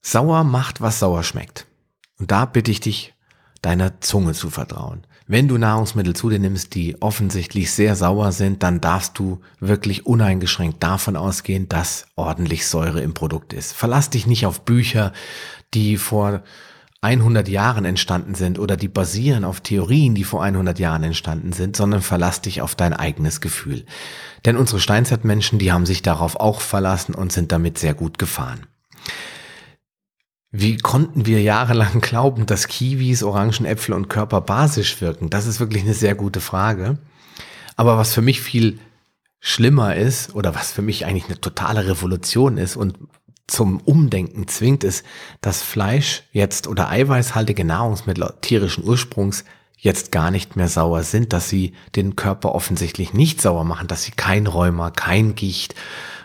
Sauer 0.00 0.44
macht, 0.44 0.80
was 0.80 0.98
sauer 0.98 1.22
schmeckt. 1.22 1.67
Und 2.18 2.30
da 2.30 2.44
bitte 2.44 2.70
ich 2.70 2.80
dich, 2.80 3.14
deiner 3.62 4.00
Zunge 4.00 4.32
zu 4.34 4.50
vertrauen. 4.50 5.04
Wenn 5.26 5.46
du 5.46 5.58
Nahrungsmittel 5.58 6.16
zu 6.16 6.30
dir 6.30 6.38
nimmst, 6.38 6.74
die 6.74 7.02
offensichtlich 7.02 7.70
sehr 7.72 7.96
sauer 7.96 8.32
sind, 8.32 8.62
dann 8.62 8.80
darfst 8.80 9.18
du 9.18 9.40
wirklich 9.60 10.06
uneingeschränkt 10.06 10.82
davon 10.82 11.16
ausgehen, 11.16 11.68
dass 11.68 12.06
ordentlich 12.16 12.66
Säure 12.66 13.02
im 13.02 13.12
Produkt 13.12 13.52
ist. 13.52 13.74
Verlass 13.74 14.08
dich 14.08 14.26
nicht 14.26 14.46
auf 14.46 14.64
Bücher, 14.64 15.12
die 15.74 15.98
vor 15.98 16.42
100 17.02 17.46
Jahren 17.46 17.84
entstanden 17.84 18.34
sind 18.34 18.58
oder 18.58 18.76
die 18.76 18.88
basieren 18.88 19.44
auf 19.44 19.60
Theorien, 19.60 20.14
die 20.14 20.24
vor 20.24 20.42
100 20.42 20.78
Jahren 20.78 21.04
entstanden 21.04 21.52
sind, 21.52 21.76
sondern 21.76 22.00
verlass 22.00 22.40
dich 22.40 22.62
auf 22.62 22.74
dein 22.74 22.92
eigenes 22.92 23.40
Gefühl. 23.40 23.84
Denn 24.46 24.56
unsere 24.56 24.80
Steinzeitmenschen, 24.80 25.58
die 25.58 25.72
haben 25.72 25.86
sich 25.86 26.02
darauf 26.02 26.36
auch 26.36 26.60
verlassen 26.60 27.14
und 27.14 27.32
sind 27.32 27.52
damit 27.52 27.78
sehr 27.78 27.94
gut 27.94 28.18
gefahren. 28.18 28.66
Wie 30.50 30.78
konnten 30.78 31.26
wir 31.26 31.42
jahrelang 31.42 32.00
glauben, 32.00 32.46
dass 32.46 32.68
Kiwis, 32.68 33.22
Orangen, 33.22 33.66
Äpfel 33.66 33.94
und 33.94 34.08
Körper 34.08 34.40
basisch 34.40 35.00
wirken? 35.00 35.30
Das 35.30 35.46
ist 35.46 35.60
wirklich 35.60 35.82
eine 35.82 35.94
sehr 35.94 36.14
gute 36.14 36.40
Frage. 36.40 36.98
Aber 37.76 37.98
was 37.98 38.14
für 38.14 38.22
mich 38.22 38.40
viel 38.40 38.78
schlimmer 39.40 39.94
ist 39.94 40.34
oder 40.34 40.54
was 40.54 40.72
für 40.72 40.82
mich 40.82 41.06
eigentlich 41.06 41.26
eine 41.26 41.40
totale 41.40 41.86
Revolution 41.86 42.58
ist 42.58 42.76
und 42.76 42.98
zum 43.46 43.80
Umdenken 43.80 44.46
zwingt, 44.48 44.84
ist, 44.84 45.06
dass 45.40 45.62
Fleisch 45.62 46.24
jetzt 46.32 46.66
oder 46.66 46.90
eiweißhaltige 46.90 47.64
Nahrungsmittel 47.64 48.34
tierischen 48.42 48.84
Ursprungs 48.84 49.44
jetzt 49.78 50.12
gar 50.12 50.30
nicht 50.30 50.56
mehr 50.56 50.68
sauer 50.68 51.02
sind, 51.04 51.32
dass 51.32 51.48
sie 51.48 51.72
den 51.96 52.16
Körper 52.16 52.54
offensichtlich 52.54 53.14
nicht 53.14 53.40
sauer 53.40 53.64
machen, 53.64 53.88
dass 53.88 54.02
sie 54.02 54.12
kein 54.12 54.46
Rheuma, 54.46 54.90
kein 54.90 55.34
Gicht, 55.34 55.74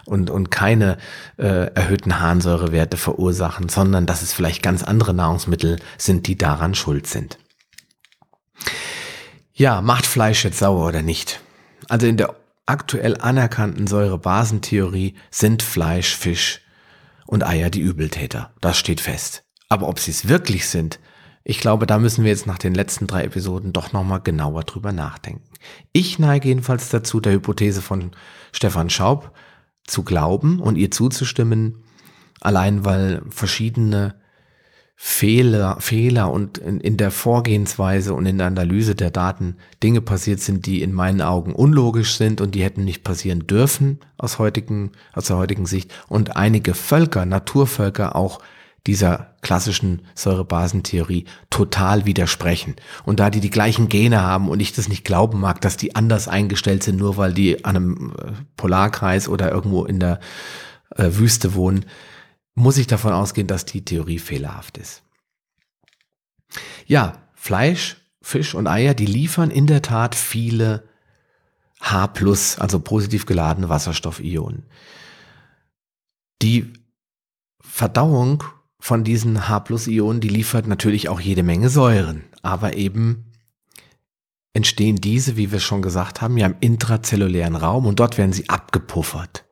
und, 0.06 0.30
und 0.30 0.52
keine 0.52 0.98
äh, 1.38 1.74
erhöhten 1.74 2.20
Harnsäurewerte 2.20 2.98
verursachen, 2.98 3.70
sondern 3.70 4.06
dass 4.06 4.22
es 4.22 4.34
vielleicht 4.34 4.62
ganz 4.62 4.84
andere 4.84 5.14
Nahrungsmittel 5.14 5.80
sind, 5.98 6.28
die 6.28 6.38
daran 6.38 6.76
schuld 6.76 7.08
sind. 7.08 7.38
Ja, 9.54 9.82
macht 9.82 10.06
Fleisch 10.06 10.44
jetzt 10.44 10.60
sauer 10.60 10.88
oder 10.88 11.02
nicht? 11.02 11.40
Also 11.88 12.08
in 12.08 12.18
der 12.18 12.36
aktuell 12.66 13.18
anerkannten 13.18 13.88
Säurebasentheorie 13.88 15.16
sind 15.30 15.64
Fleisch, 15.64 16.16
Fisch 16.16 16.62
und 17.26 17.46
Eier 17.46 17.70
die 17.70 17.82
Übeltäter. 17.82 18.52
Das 18.62 18.78
steht 18.78 19.02
fest. 19.02 19.44
Aber 19.70 19.88
ob 19.88 20.00
sie 20.00 20.12
es 20.12 20.28
wirklich 20.28 20.68
sind, 20.68 21.00
ich 21.44 21.60
glaube, 21.60 21.86
da 21.86 22.00
müssen 22.00 22.24
wir 22.24 22.32
jetzt 22.32 22.48
nach 22.48 22.58
den 22.58 22.74
letzten 22.74 23.08
drei 23.08 23.26
Episoden 23.26 23.74
doch 23.74 23.92
nochmal 23.92 24.22
genauer 24.22 24.64
drüber 24.64 24.94
nachdenken. 24.94 25.44
Ich 25.92 26.20
neige 26.20 26.48
jedenfalls 26.48 26.90
dazu, 26.90 27.20
der 27.20 27.34
Hypothese 27.34 27.82
von 27.82 28.12
Stefan 28.52 28.90
Schaub 28.90 29.32
zu 29.86 30.04
glauben 30.04 30.60
und 30.60 30.78
ihr 30.78 30.92
zuzustimmen, 30.92 31.84
allein 32.40 32.86
weil 32.86 33.22
verschiedene 33.30 34.16
Fehler, 34.96 35.78
Fehler 35.82 36.32
und 36.32 36.60
in, 36.60 36.80
in, 36.80 36.96
der 36.96 37.12
Vorgehensweise 37.12 38.14
und 38.14 38.26
in 38.26 38.38
der 38.38 38.48
Analyse 38.48 38.96
der 38.96 39.12
Daten 39.12 39.58
Dinge 39.82 40.00
passiert 40.00 40.40
sind, 40.40 40.66
die 40.66 40.82
in 40.82 40.94
meinen 40.94 41.20
Augen 41.20 41.54
unlogisch 41.54 42.16
sind 42.16 42.40
und 42.40 42.56
die 42.56 42.64
hätten 42.64 42.86
nicht 42.86 43.04
passieren 43.04 43.46
dürfen 43.48 44.00
aus 44.18 44.40
heutigen, 44.40 44.92
aus 45.12 45.26
der 45.26 45.38
heutigen 45.38 45.66
Sicht 45.66 45.94
und 46.08 46.38
einige 46.38 46.74
Völker, 46.74 47.26
Naturvölker 47.26 48.16
auch 48.16 48.40
dieser 48.86 49.36
klassischen 49.42 50.02
Säurebasentheorie 50.14 51.26
total 51.50 52.06
widersprechen. 52.06 52.76
Und 53.06 53.20
da 53.20 53.30
die 53.30 53.40
die 53.40 53.50
gleichen 53.50 53.88
Gene 53.88 54.22
haben 54.22 54.50
und 54.50 54.60
ich 54.60 54.74
das 54.74 54.90
nicht 54.90 55.06
glauben 55.06 55.40
mag, 55.40 55.62
dass 55.62 55.78
die 55.78 55.96
anders 55.96 56.28
eingestellt 56.28 56.84
sind, 56.84 56.98
nur 56.98 57.16
weil 57.16 57.34
die 57.34 57.64
an 57.64 57.76
einem 57.76 58.14
äh, 58.18 58.32
Polarkreis 58.58 59.30
oder 59.30 59.52
irgendwo 59.52 59.86
in 59.86 60.00
der 60.00 60.20
äh, 60.96 61.10
Wüste 61.12 61.54
wohnen, 61.54 61.86
muss 62.56 62.78
ich 62.78 62.88
davon 62.88 63.14
ausgehen, 63.14 63.48
dass 63.48 63.66
die 63.66 63.86
Theorie 63.86 64.20
fehlerhaft 64.20 64.78
ist. 64.78 65.04
Ja, 66.86 67.24
Fleisch, 67.36 67.98
Fisch 68.22 68.54
und 68.54 68.68
Eier, 68.68 68.94
die 68.94 69.06
liefern 69.06 69.50
in 69.50 69.66
der 69.66 69.82
Tat 69.82 70.16
viele 70.16 70.88
H+, 71.82 72.14
also 72.58 72.80
positiv 72.80 73.26
geladene 73.26 73.70
Wasserstoffionen. 73.70 74.64
Die 76.42 76.72
Verdauung 77.62 78.44
von 78.84 79.06
diesen 79.06 79.48
H-Ionen, 79.48 80.20
die 80.20 80.28
liefert 80.28 80.68
natürlich 80.68 81.08
auch 81.08 81.22
jede 81.22 81.42
Menge 81.42 81.70
Säuren, 81.70 82.26
aber 82.42 82.76
eben 82.76 83.32
entstehen 84.52 84.98
diese, 84.98 85.38
wie 85.38 85.54
wir 85.54 85.62
schon 85.62 85.82
gesagt 85.82 86.20
haben, 86.20 86.38
ja 86.38 86.48
im 86.48 86.58
intrazellulären 86.60 87.56
Raum 87.56 87.86
und 87.86 88.02
dort 88.02 88.18
werden 88.18 88.34
sie 88.34 88.50
abgepuffert, 88.50 89.46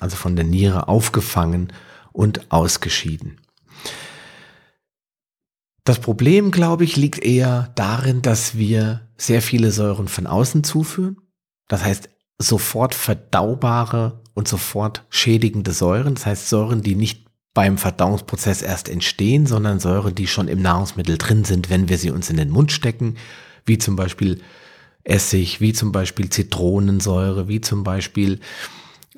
also 0.00 0.16
von 0.16 0.36
der 0.36 0.44
Niere 0.44 0.86
aufgefangen 0.88 1.72
und 2.12 2.52
ausgeschieden. 2.52 3.40
Das 5.84 5.98
Problem, 5.98 6.50
glaube 6.50 6.84
ich, 6.84 6.96
liegt 6.96 7.24
eher 7.24 7.72
darin, 7.76 8.20
dass 8.20 8.58
wir 8.58 9.08
sehr 9.16 9.40
viele 9.40 9.70
Säuren 9.70 10.08
von 10.08 10.26
außen 10.26 10.62
zuführen. 10.62 11.16
Das 11.68 11.82
heißt, 11.82 12.10
sofort 12.36 12.94
verdaubare 12.94 14.20
und 14.34 14.46
sofort 14.46 15.06
schädigende 15.08 15.72
Säuren. 15.72 16.16
Das 16.16 16.26
heißt, 16.26 16.50
Säuren, 16.50 16.82
die 16.82 16.96
nicht 16.96 17.23
beim 17.54 17.78
Verdauungsprozess 17.78 18.62
erst 18.62 18.88
entstehen, 18.88 19.46
sondern 19.46 19.78
Säuren, 19.78 20.14
die 20.14 20.26
schon 20.26 20.48
im 20.48 20.60
Nahrungsmittel 20.60 21.16
drin 21.16 21.44
sind, 21.44 21.70
wenn 21.70 21.88
wir 21.88 21.98
sie 21.98 22.10
uns 22.10 22.28
in 22.28 22.36
den 22.36 22.50
Mund 22.50 22.72
stecken, 22.72 23.16
wie 23.64 23.78
zum 23.78 23.96
Beispiel 23.96 24.40
Essig, 25.04 25.60
wie 25.60 25.72
zum 25.72 25.92
Beispiel 25.92 26.30
Zitronensäure, 26.30 27.46
wie 27.46 27.60
zum 27.60 27.84
Beispiel 27.84 28.40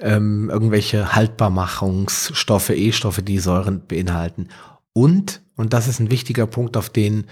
ähm, 0.01 0.51
irgendwelche 0.51 1.15
Haltbarmachungsstoffe, 1.15 2.71
E-Stoffe, 2.71 3.23
die 3.23 3.39
Säuren 3.39 3.87
beinhalten. 3.87 4.49
Und, 4.93 5.41
und 5.57 5.73
das 5.73 5.89
ist 5.89 6.01
ein 6.01 6.11
wichtiger 6.11 6.47
Punkt, 6.47 6.77
auf 6.77 6.91
den 6.91 7.27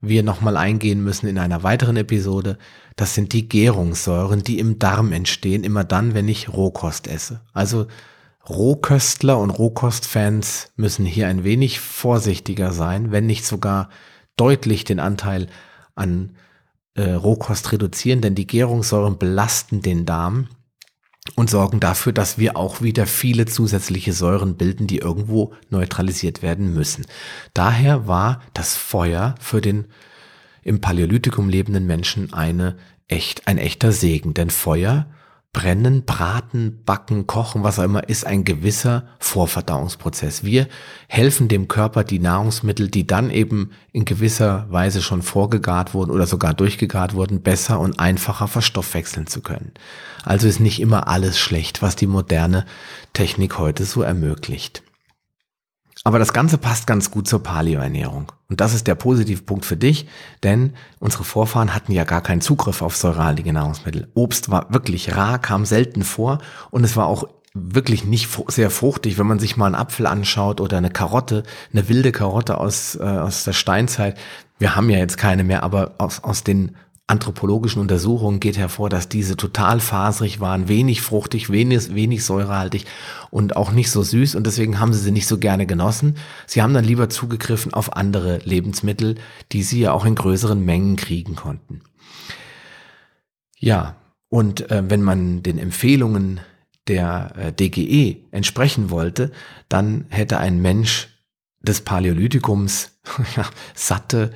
wir 0.00 0.22
nochmal 0.22 0.56
eingehen 0.56 1.02
müssen 1.02 1.28
in 1.28 1.38
einer 1.38 1.62
weiteren 1.62 1.96
Episode, 1.96 2.58
das 2.96 3.14
sind 3.14 3.32
die 3.32 3.48
Gärungssäuren, 3.48 4.42
die 4.42 4.58
im 4.58 4.78
Darm 4.78 5.12
entstehen, 5.12 5.64
immer 5.64 5.84
dann, 5.84 6.12
wenn 6.12 6.28
ich 6.28 6.52
Rohkost 6.52 7.06
esse. 7.06 7.40
Also 7.52 7.86
Rohköstler 8.48 9.38
und 9.38 9.50
Rohkostfans 9.50 10.72
müssen 10.76 11.06
hier 11.06 11.28
ein 11.28 11.44
wenig 11.44 11.80
vorsichtiger 11.80 12.72
sein, 12.72 13.12
wenn 13.12 13.26
nicht 13.26 13.44
sogar 13.46 13.88
deutlich 14.36 14.84
den 14.84 14.98
Anteil 14.98 15.46
an 15.94 16.36
äh, 16.94 17.12
Rohkost 17.12 17.72
reduzieren, 17.72 18.20
denn 18.20 18.34
die 18.34 18.46
Gärungssäuren 18.46 19.18
belasten 19.18 19.80
den 19.80 20.04
Darm 20.04 20.48
und 21.36 21.50
sorgen 21.50 21.78
dafür, 21.78 22.12
dass 22.12 22.36
wir 22.36 22.56
auch 22.56 22.82
wieder 22.82 23.06
viele 23.06 23.46
zusätzliche 23.46 24.12
Säuren 24.12 24.56
bilden, 24.56 24.86
die 24.86 24.98
irgendwo 24.98 25.54
neutralisiert 25.70 26.42
werden 26.42 26.74
müssen. 26.74 27.06
Daher 27.54 28.08
war 28.08 28.42
das 28.54 28.74
Feuer 28.74 29.36
für 29.40 29.60
den 29.60 29.86
im 30.64 30.80
Paläolithikum 30.80 31.48
lebenden 31.48 31.86
Menschen 31.86 32.32
eine 32.32 32.76
echt, 33.08 33.46
ein 33.46 33.58
echter 33.58 33.92
Segen, 33.92 34.34
denn 34.34 34.50
Feuer 34.50 35.06
Brennen, 35.54 36.06
Braten, 36.06 36.82
Backen, 36.86 37.26
Kochen, 37.26 37.62
was 37.62 37.78
auch 37.78 37.84
immer, 37.84 38.08
ist 38.08 38.26
ein 38.26 38.44
gewisser 38.44 39.04
Vorverdauungsprozess. 39.18 40.44
Wir 40.44 40.66
helfen 41.08 41.48
dem 41.48 41.68
Körper, 41.68 42.04
die 42.04 42.20
Nahrungsmittel, 42.20 42.88
die 42.88 43.06
dann 43.06 43.28
eben 43.28 43.70
in 43.92 44.06
gewisser 44.06 44.66
Weise 44.70 45.02
schon 45.02 45.20
vorgegart 45.20 45.92
wurden 45.92 46.10
oder 46.10 46.26
sogar 46.26 46.54
durchgegart 46.54 47.12
wurden, 47.12 47.42
besser 47.42 47.80
und 47.80 48.00
einfacher 48.00 48.48
verstoffwechseln 48.48 49.26
zu 49.26 49.42
können. 49.42 49.72
Also 50.24 50.48
ist 50.48 50.58
nicht 50.58 50.80
immer 50.80 51.06
alles 51.06 51.38
schlecht, 51.38 51.82
was 51.82 51.96
die 51.96 52.06
moderne 52.06 52.64
Technik 53.12 53.58
heute 53.58 53.84
so 53.84 54.00
ermöglicht. 54.00 54.82
Aber 56.04 56.18
das 56.18 56.32
Ganze 56.32 56.58
passt 56.58 56.86
ganz 56.86 57.10
gut 57.10 57.28
zur 57.28 57.42
Paleo-Ernährung. 57.42 58.32
Und 58.48 58.60
das 58.60 58.74
ist 58.74 58.86
der 58.86 58.96
positive 58.96 59.42
Punkt 59.42 59.64
für 59.64 59.76
dich, 59.76 60.08
denn 60.42 60.74
unsere 60.98 61.22
Vorfahren 61.22 61.74
hatten 61.74 61.92
ja 61.92 62.04
gar 62.04 62.22
keinen 62.22 62.40
Zugriff 62.40 62.82
auf 62.82 62.96
säurehaltige 62.96 63.52
Nahrungsmittel. 63.52 64.08
Obst 64.14 64.50
war 64.50 64.72
wirklich 64.72 65.14
rar, 65.14 65.38
kam 65.38 65.64
selten 65.64 66.02
vor 66.02 66.38
und 66.70 66.82
es 66.82 66.96
war 66.96 67.06
auch 67.06 67.28
wirklich 67.54 68.04
nicht 68.04 68.28
sehr 68.48 68.70
fruchtig, 68.70 69.18
wenn 69.18 69.26
man 69.26 69.38
sich 69.38 69.56
mal 69.56 69.66
einen 69.66 69.74
Apfel 69.74 70.06
anschaut 70.06 70.60
oder 70.60 70.78
eine 70.78 70.90
Karotte, 70.90 71.44
eine 71.72 71.88
wilde 71.88 72.10
Karotte 72.10 72.58
aus, 72.58 72.96
äh, 72.96 73.02
aus 73.02 73.44
der 73.44 73.52
Steinzeit. 73.52 74.18
Wir 74.58 74.74
haben 74.74 74.90
ja 74.90 74.98
jetzt 74.98 75.18
keine 75.18 75.44
mehr, 75.44 75.62
aber 75.62 75.94
aus, 75.98 76.24
aus 76.24 76.44
den 76.44 76.76
anthropologischen 77.06 77.80
Untersuchungen 77.80 78.40
geht 78.40 78.56
hervor, 78.56 78.88
dass 78.88 79.08
diese 79.08 79.36
total 79.36 79.80
faserig 79.80 80.40
waren, 80.40 80.68
wenig 80.68 81.02
fruchtig, 81.02 81.50
wenig, 81.50 81.94
wenig 81.94 82.24
säurehaltig 82.24 82.86
und 83.30 83.56
auch 83.56 83.72
nicht 83.72 83.90
so 83.90 84.02
süß 84.02 84.34
und 84.34 84.46
deswegen 84.46 84.78
haben 84.80 84.92
sie 84.92 85.00
sie 85.00 85.10
nicht 85.10 85.26
so 85.26 85.38
gerne 85.38 85.66
genossen. 85.66 86.16
Sie 86.46 86.62
haben 86.62 86.74
dann 86.74 86.84
lieber 86.84 87.10
zugegriffen 87.10 87.74
auf 87.74 87.96
andere 87.96 88.38
Lebensmittel, 88.38 89.16
die 89.52 89.62
sie 89.62 89.80
ja 89.80 89.92
auch 89.92 90.04
in 90.04 90.14
größeren 90.14 90.64
Mengen 90.64 90.96
kriegen 90.96 91.36
konnten. 91.36 91.82
Ja, 93.58 93.96
und 94.28 94.70
äh, 94.70 94.82
wenn 94.88 95.02
man 95.02 95.42
den 95.42 95.58
Empfehlungen 95.58 96.40
der 96.88 97.32
äh, 97.36 97.52
DGE 97.52 98.24
entsprechen 98.30 98.90
wollte, 98.90 99.30
dann 99.68 100.06
hätte 100.08 100.38
ein 100.38 100.60
Mensch 100.62 101.08
des 101.60 101.82
Paläolithikums 101.82 102.98
satte, 103.74 104.32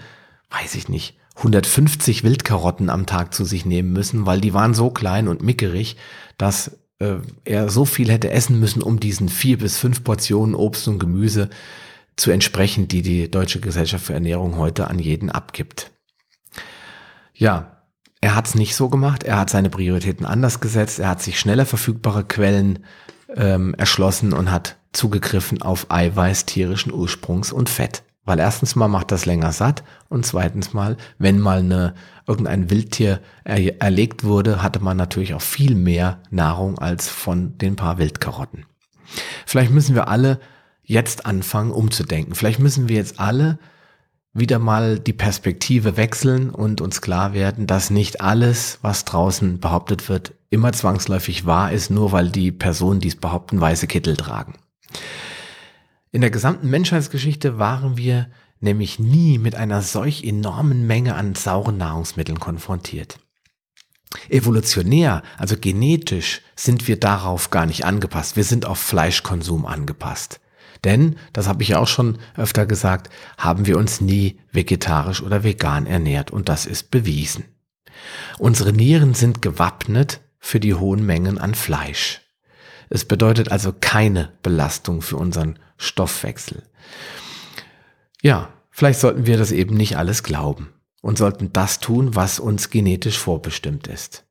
weiß 0.50 0.74
ich 0.76 0.88
nicht, 0.88 1.15
150 1.36 2.24
Wildkarotten 2.24 2.88
am 2.88 3.06
Tag 3.06 3.34
zu 3.34 3.44
sich 3.44 3.66
nehmen 3.66 3.92
müssen, 3.92 4.26
weil 4.26 4.40
die 4.40 4.54
waren 4.54 4.74
so 4.74 4.90
klein 4.90 5.28
und 5.28 5.42
mickerig, 5.42 5.96
dass 6.38 6.78
äh, 6.98 7.16
er 7.44 7.68
so 7.68 7.84
viel 7.84 8.10
hätte 8.10 8.30
essen 8.30 8.58
müssen, 8.58 8.82
um 8.82 9.00
diesen 9.00 9.28
vier 9.28 9.58
bis 9.58 9.76
fünf 9.76 10.02
Portionen 10.02 10.54
Obst 10.54 10.88
und 10.88 10.98
Gemüse 10.98 11.50
zu 12.16 12.30
entsprechen, 12.30 12.88
die 12.88 13.02
die 13.02 13.30
Deutsche 13.30 13.60
Gesellschaft 13.60 14.06
für 14.06 14.14
Ernährung 14.14 14.56
heute 14.56 14.88
an 14.88 14.98
jeden 14.98 15.30
abgibt. 15.30 15.90
Ja, 17.34 17.82
er 18.22 18.34
hat 18.34 18.46
es 18.46 18.54
nicht 18.54 18.74
so 18.74 18.88
gemacht, 18.88 19.22
er 19.22 19.38
hat 19.38 19.50
seine 19.50 19.68
Prioritäten 19.68 20.24
anders 20.24 20.60
gesetzt, 20.60 20.98
er 20.98 21.10
hat 21.10 21.22
sich 21.22 21.38
schneller 21.38 21.66
verfügbare 21.66 22.24
Quellen 22.24 22.78
ähm, 23.36 23.74
erschlossen 23.74 24.32
und 24.32 24.50
hat 24.50 24.76
zugegriffen 24.92 25.60
auf 25.60 25.90
Eiweiß 25.90 26.46
tierischen 26.46 26.94
Ursprungs 26.94 27.52
und 27.52 27.68
Fett. 27.68 28.02
Weil 28.26 28.40
erstens 28.40 28.76
mal 28.76 28.88
macht 28.88 29.12
das 29.12 29.24
länger 29.24 29.52
satt 29.52 29.84
und 30.08 30.26
zweitens 30.26 30.74
mal, 30.74 30.96
wenn 31.18 31.40
mal 31.40 31.60
eine, 31.60 31.94
irgendein 32.26 32.68
Wildtier 32.68 33.20
er, 33.44 33.80
erlegt 33.80 34.24
wurde, 34.24 34.62
hatte 34.62 34.80
man 34.80 34.96
natürlich 34.96 35.32
auch 35.32 35.40
viel 35.40 35.74
mehr 35.74 36.20
Nahrung 36.30 36.78
als 36.78 37.08
von 37.08 37.56
den 37.56 37.76
paar 37.76 37.98
Wildkarotten. 37.98 38.66
Vielleicht 39.46 39.70
müssen 39.70 39.94
wir 39.94 40.08
alle 40.08 40.40
jetzt 40.82 41.24
anfangen 41.24 41.70
umzudenken. 41.70 42.34
Vielleicht 42.34 42.58
müssen 42.58 42.88
wir 42.88 42.96
jetzt 42.96 43.18
alle 43.20 43.58
wieder 44.32 44.58
mal 44.58 44.98
die 44.98 45.12
Perspektive 45.12 45.96
wechseln 45.96 46.50
und 46.50 46.80
uns 46.80 47.00
klar 47.00 47.32
werden, 47.32 47.66
dass 47.66 47.90
nicht 47.90 48.20
alles, 48.20 48.78
was 48.82 49.04
draußen 49.04 49.60
behauptet 49.60 50.08
wird, 50.08 50.34
immer 50.50 50.72
zwangsläufig 50.72 51.46
wahr 51.46 51.72
ist, 51.72 51.90
nur 51.90 52.12
weil 52.12 52.30
die 52.30 52.52
Personen, 52.52 53.00
die 53.00 53.08
es 53.08 53.16
behaupten, 53.16 53.60
weiße 53.60 53.86
Kittel 53.86 54.16
tragen. 54.16 54.54
In 56.16 56.22
der 56.22 56.30
gesamten 56.30 56.70
Menschheitsgeschichte 56.70 57.58
waren 57.58 57.98
wir 57.98 58.30
nämlich 58.60 58.98
nie 58.98 59.36
mit 59.36 59.54
einer 59.54 59.82
solch 59.82 60.24
enormen 60.24 60.86
Menge 60.86 61.14
an 61.14 61.34
sauren 61.34 61.76
Nahrungsmitteln 61.76 62.40
konfrontiert. 62.40 63.18
Evolutionär, 64.30 65.22
also 65.36 65.58
genetisch, 65.60 66.40
sind 66.56 66.88
wir 66.88 66.98
darauf 66.98 67.50
gar 67.50 67.66
nicht 67.66 67.84
angepasst. 67.84 68.34
Wir 68.34 68.44
sind 68.44 68.64
auf 68.64 68.78
Fleischkonsum 68.78 69.66
angepasst. 69.66 70.40
Denn, 70.84 71.16
das 71.34 71.48
habe 71.48 71.62
ich 71.62 71.68
ja 71.68 71.80
auch 71.80 71.86
schon 71.86 72.16
öfter 72.38 72.64
gesagt, 72.64 73.10
haben 73.36 73.66
wir 73.66 73.76
uns 73.76 74.00
nie 74.00 74.40
vegetarisch 74.52 75.22
oder 75.22 75.44
vegan 75.44 75.84
ernährt 75.84 76.30
und 76.30 76.48
das 76.48 76.64
ist 76.64 76.90
bewiesen. 76.90 77.44
Unsere 78.38 78.72
Nieren 78.72 79.12
sind 79.12 79.42
gewappnet 79.42 80.22
für 80.38 80.60
die 80.60 80.72
hohen 80.72 81.04
Mengen 81.04 81.36
an 81.36 81.54
Fleisch. 81.54 82.22
Es 82.88 83.04
bedeutet 83.04 83.52
also 83.52 83.74
keine 83.78 84.32
Belastung 84.42 85.02
für 85.02 85.18
unseren 85.18 85.58
Stoffwechsel. 85.76 86.62
Ja, 88.22 88.48
vielleicht 88.70 89.00
sollten 89.00 89.26
wir 89.26 89.36
das 89.38 89.52
eben 89.52 89.76
nicht 89.76 89.96
alles 89.96 90.22
glauben 90.22 90.68
und 91.02 91.18
sollten 91.18 91.52
das 91.52 91.80
tun, 91.80 92.14
was 92.14 92.38
uns 92.40 92.70
genetisch 92.70 93.18
vorbestimmt 93.18 93.86
ist. 93.86 94.26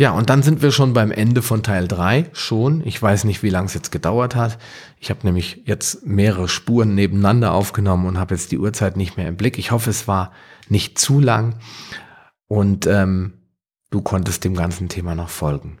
Ja, 0.00 0.12
und 0.12 0.30
dann 0.30 0.42
sind 0.42 0.62
wir 0.62 0.72
schon 0.72 0.94
beim 0.94 1.10
Ende 1.10 1.42
von 1.42 1.62
Teil 1.62 1.86
3 1.86 2.30
schon. 2.32 2.80
Ich 2.86 3.02
weiß 3.02 3.24
nicht, 3.24 3.42
wie 3.42 3.50
lange 3.50 3.66
es 3.66 3.74
jetzt 3.74 3.92
gedauert 3.92 4.34
hat. 4.34 4.56
Ich 4.98 5.10
habe 5.10 5.20
nämlich 5.24 5.62
jetzt 5.66 6.06
mehrere 6.06 6.48
Spuren 6.48 6.94
nebeneinander 6.94 7.52
aufgenommen 7.52 8.06
und 8.06 8.18
habe 8.18 8.34
jetzt 8.34 8.50
die 8.50 8.58
Uhrzeit 8.58 8.96
nicht 8.96 9.18
mehr 9.18 9.28
im 9.28 9.36
Blick. 9.36 9.58
Ich 9.58 9.72
hoffe, 9.72 9.90
es 9.90 10.08
war 10.08 10.32
nicht 10.70 10.98
zu 10.98 11.20
lang 11.20 11.56
und 12.46 12.86
ähm, 12.86 13.34
du 13.90 14.00
konntest 14.00 14.44
dem 14.44 14.54
ganzen 14.54 14.88
Thema 14.88 15.14
noch 15.14 15.28
folgen. 15.28 15.79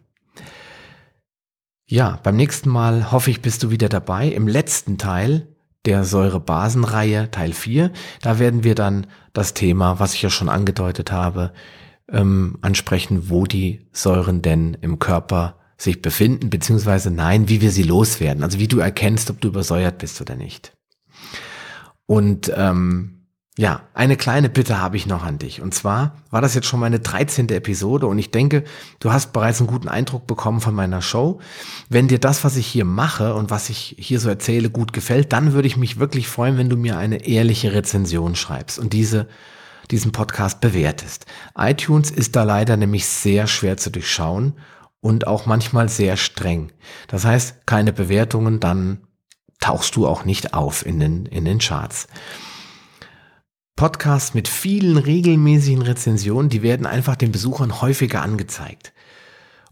Ja, 1.90 2.20
beim 2.22 2.36
nächsten 2.36 2.70
Mal 2.70 3.10
hoffe 3.10 3.32
ich, 3.32 3.42
bist 3.42 3.64
du 3.64 3.70
wieder 3.72 3.88
dabei. 3.88 4.28
Im 4.28 4.46
letzten 4.46 4.96
Teil 4.96 5.48
der 5.86 6.04
Säurebasenreihe, 6.04 7.32
Teil 7.32 7.52
4, 7.52 7.90
da 8.22 8.38
werden 8.38 8.62
wir 8.62 8.76
dann 8.76 9.08
das 9.32 9.54
Thema, 9.54 9.98
was 9.98 10.14
ich 10.14 10.22
ja 10.22 10.30
schon 10.30 10.48
angedeutet 10.48 11.10
habe, 11.10 11.52
ähm, 12.08 12.58
ansprechen, 12.60 13.28
wo 13.28 13.44
die 13.44 13.88
Säuren 13.90 14.40
denn 14.40 14.74
im 14.80 15.00
Körper 15.00 15.58
sich 15.76 16.00
befinden, 16.00 16.48
beziehungsweise 16.48 17.10
nein, 17.10 17.48
wie 17.48 17.60
wir 17.60 17.72
sie 17.72 17.82
loswerden. 17.82 18.44
Also 18.44 18.60
wie 18.60 18.68
du 18.68 18.78
erkennst, 18.78 19.28
ob 19.28 19.40
du 19.40 19.48
übersäuert 19.48 19.98
bist 19.98 20.20
oder 20.20 20.36
nicht. 20.36 20.72
Und 22.06 22.52
ähm, 22.54 23.19
ja, 23.60 23.82
eine 23.92 24.16
kleine 24.16 24.48
Bitte 24.48 24.80
habe 24.80 24.96
ich 24.96 25.04
noch 25.04 25.22
an 25.22 25.36
dich. 25.36 25.60
Und 25.60 25.74
zwar 25.74 26.14
war 26.30 26.40
das 26.40 26.54
jetzt 26.54 26.66
schon 26.66 26.80
meine 26.80 26.98
13. 26.98 27.50
Episode 27.50 28.06
und 28.06 28.18
ich 28.18 28.30
denke, 28.30 28.64
du 29.00 29.12
hast 29.12 29.34
bereits 29.34 29.60
einen 29.60 29.66
guten 29.66 29.86
Eindruck 29.86 30.26
bekommen 30.26 30.62
von 30.62 30.74
meiner 30.74 31.02
Show. 31.02 31.40
Wenn 31.90 32.08
dir 32.08 32.18
das, 32.18 32.42
was 32.42 32.56
ich 32.56 32.66
hier 32.66 32.86
mache 32.86 33.34
und 33.34 33.50
was 33.50 33.68
ich 33.68 33.96
hier 33.98 34.18
so 34.18 34.30
erzähle, 34.30 34.70
gut 34.70 34.94
gefällt, 34.94 35.34
dann 35.34 35.52
würde 35.52 35.68
ich 35.68 35.76
mich 35.76 35.98
wirklich 35.98 36.26
freuen, 36.26 36.56
wenn 36.56 36.70
du 36.70 36.78
mir 36.78 36.96
eine 36.96 37.26
ehrliche 37.26 37.74
Rezension 37.74 38.34
schreibst 38.34 38.78
und 38.78 38.94
diese 38.94 39.28
diesen 39.90 40.12
Podcast 40.12 40.62
bewertest. 40.62 41.26
iTunes 41.54 42.10
ist 42.10 42.36
da 42.36 42.44
leider 42.44 42.78
nämlich 42.78 43.06
sehr 43.06 43.46
schwer 43.46 43.76
zu 43.76 43.90
durchschauen 43.90 44.54
und 45.02 45.26
auch 45.26 45.44
manchmal 45.44 45.90
sehr 45.90 46.16
streng. 46.16 46.72
Das 47.08 47.26
heißt, 47.26 47.66
keine 47.66 47.92
Bewertungen, 47.92 48.58
dann 48.58 49.00
tauchst 49.58 49.96
du 49.96 50.06
auch 50.06 50.24
nicht 50.24 50.54
auf 50.54 50.86
in 50.86 50.98
den, 50.98 51.26
in 51.26 51.44
den 51.44 51.58
Charts. 51.58 52.06
Podcasts 53.80 54.34
mit 54.34 54.46
vielen 54.46 54.98
regelmäßigen 54.98 55.80
Rezensionen, 55.80 56.50
die 56.50 56.60
werden 56.60 56.84
einfach 56.84 57.16
den 57.16 57.32
Besuchern 57.32 57.80
häufiger 57.80 58.20
angezeigt. 58.20 58.92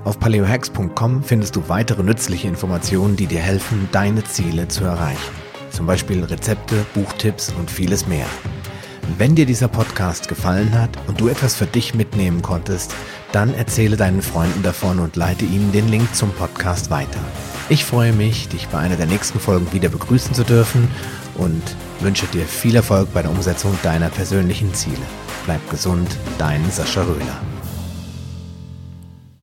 Auf 0.04 0.20
paleohacks.com 0.20 1.22
findest 1.22 1.56
du 1.56 1.70
weitere 1.70 2.02
nützliche 2.02 2.48
Informationen, 2.48 3.16
die 3.16 3.28
dir 3.28 3.40
helfen, 3.40 3.88
deine 3.92 4.24
Ziele 4.24 4.68
zu 4.68 4.84
erreichen. 4.84 5.32
Zum 5.70 5.86
Beispiel 5.86 6.24
Rezepte, 6.24 6.84
Buchtipps 6.96 7.54
und 7.54 7.70
vieles 7.70 8.08
mehr. 8.08 8.26
Wenn 9.20 9.36
dir 9.36 9.46
dieser 9.46 9.68
Podcast 9.68 10.28
gefallen 10.28 10.74
hat 10.74 10.90
und 11.06 11.22
du 11.22 11.28
etwas 11.28 11.54
für 11.54 11.68
dich 11.68 11.94
mitnehmen 11.94 12.42
konntest, 12.42 12.96
dann 13.32 13.54
erzähle 13.54 13.96
deinen 13.96 14.24
Freunden 14.24 14.64
davon 14.64 14.98
und 14.98 15.16
leite 15.16 15.46
ihnen 15.46 15.72
den 15.72 15.88
Link 15.88 16.16
zum 16.16 16.32
Podcast 16.32 16.90
weiter. 16.90 17.20
Ich 17.70 17.86
freue 17.86 18.12
mich, 18.12 18.48
dich 18.50 18.70
bei 18.70 18.80
einer 18.80 18.96
der 18.96 19.06
nächsten 19.06 19.40
Folgen 19.40 19.72
wieder 19.72 19.90
begrüßen 19.90 20.34
zu 20.34 20.46
dürfen 20.46 20.88
und 21.36 21.62
wünsche 22.00 22.26
dir 22.26 22.46
viel 22.46 22.76
Erfolg 22.76 23.14
bei 23.14 23.22
der 23.22 23.30
Umsetzung 23.30 23.78
deiner 23.84 24.10
persönlichen 24.10 24.74
Ziele. 24.74 25.04
Bleib 25.46 25.70
gesund, 25.70 26.08
dein 26.38 26.64
Sascha 26.72 27.02
Röhler. 27.02 27.40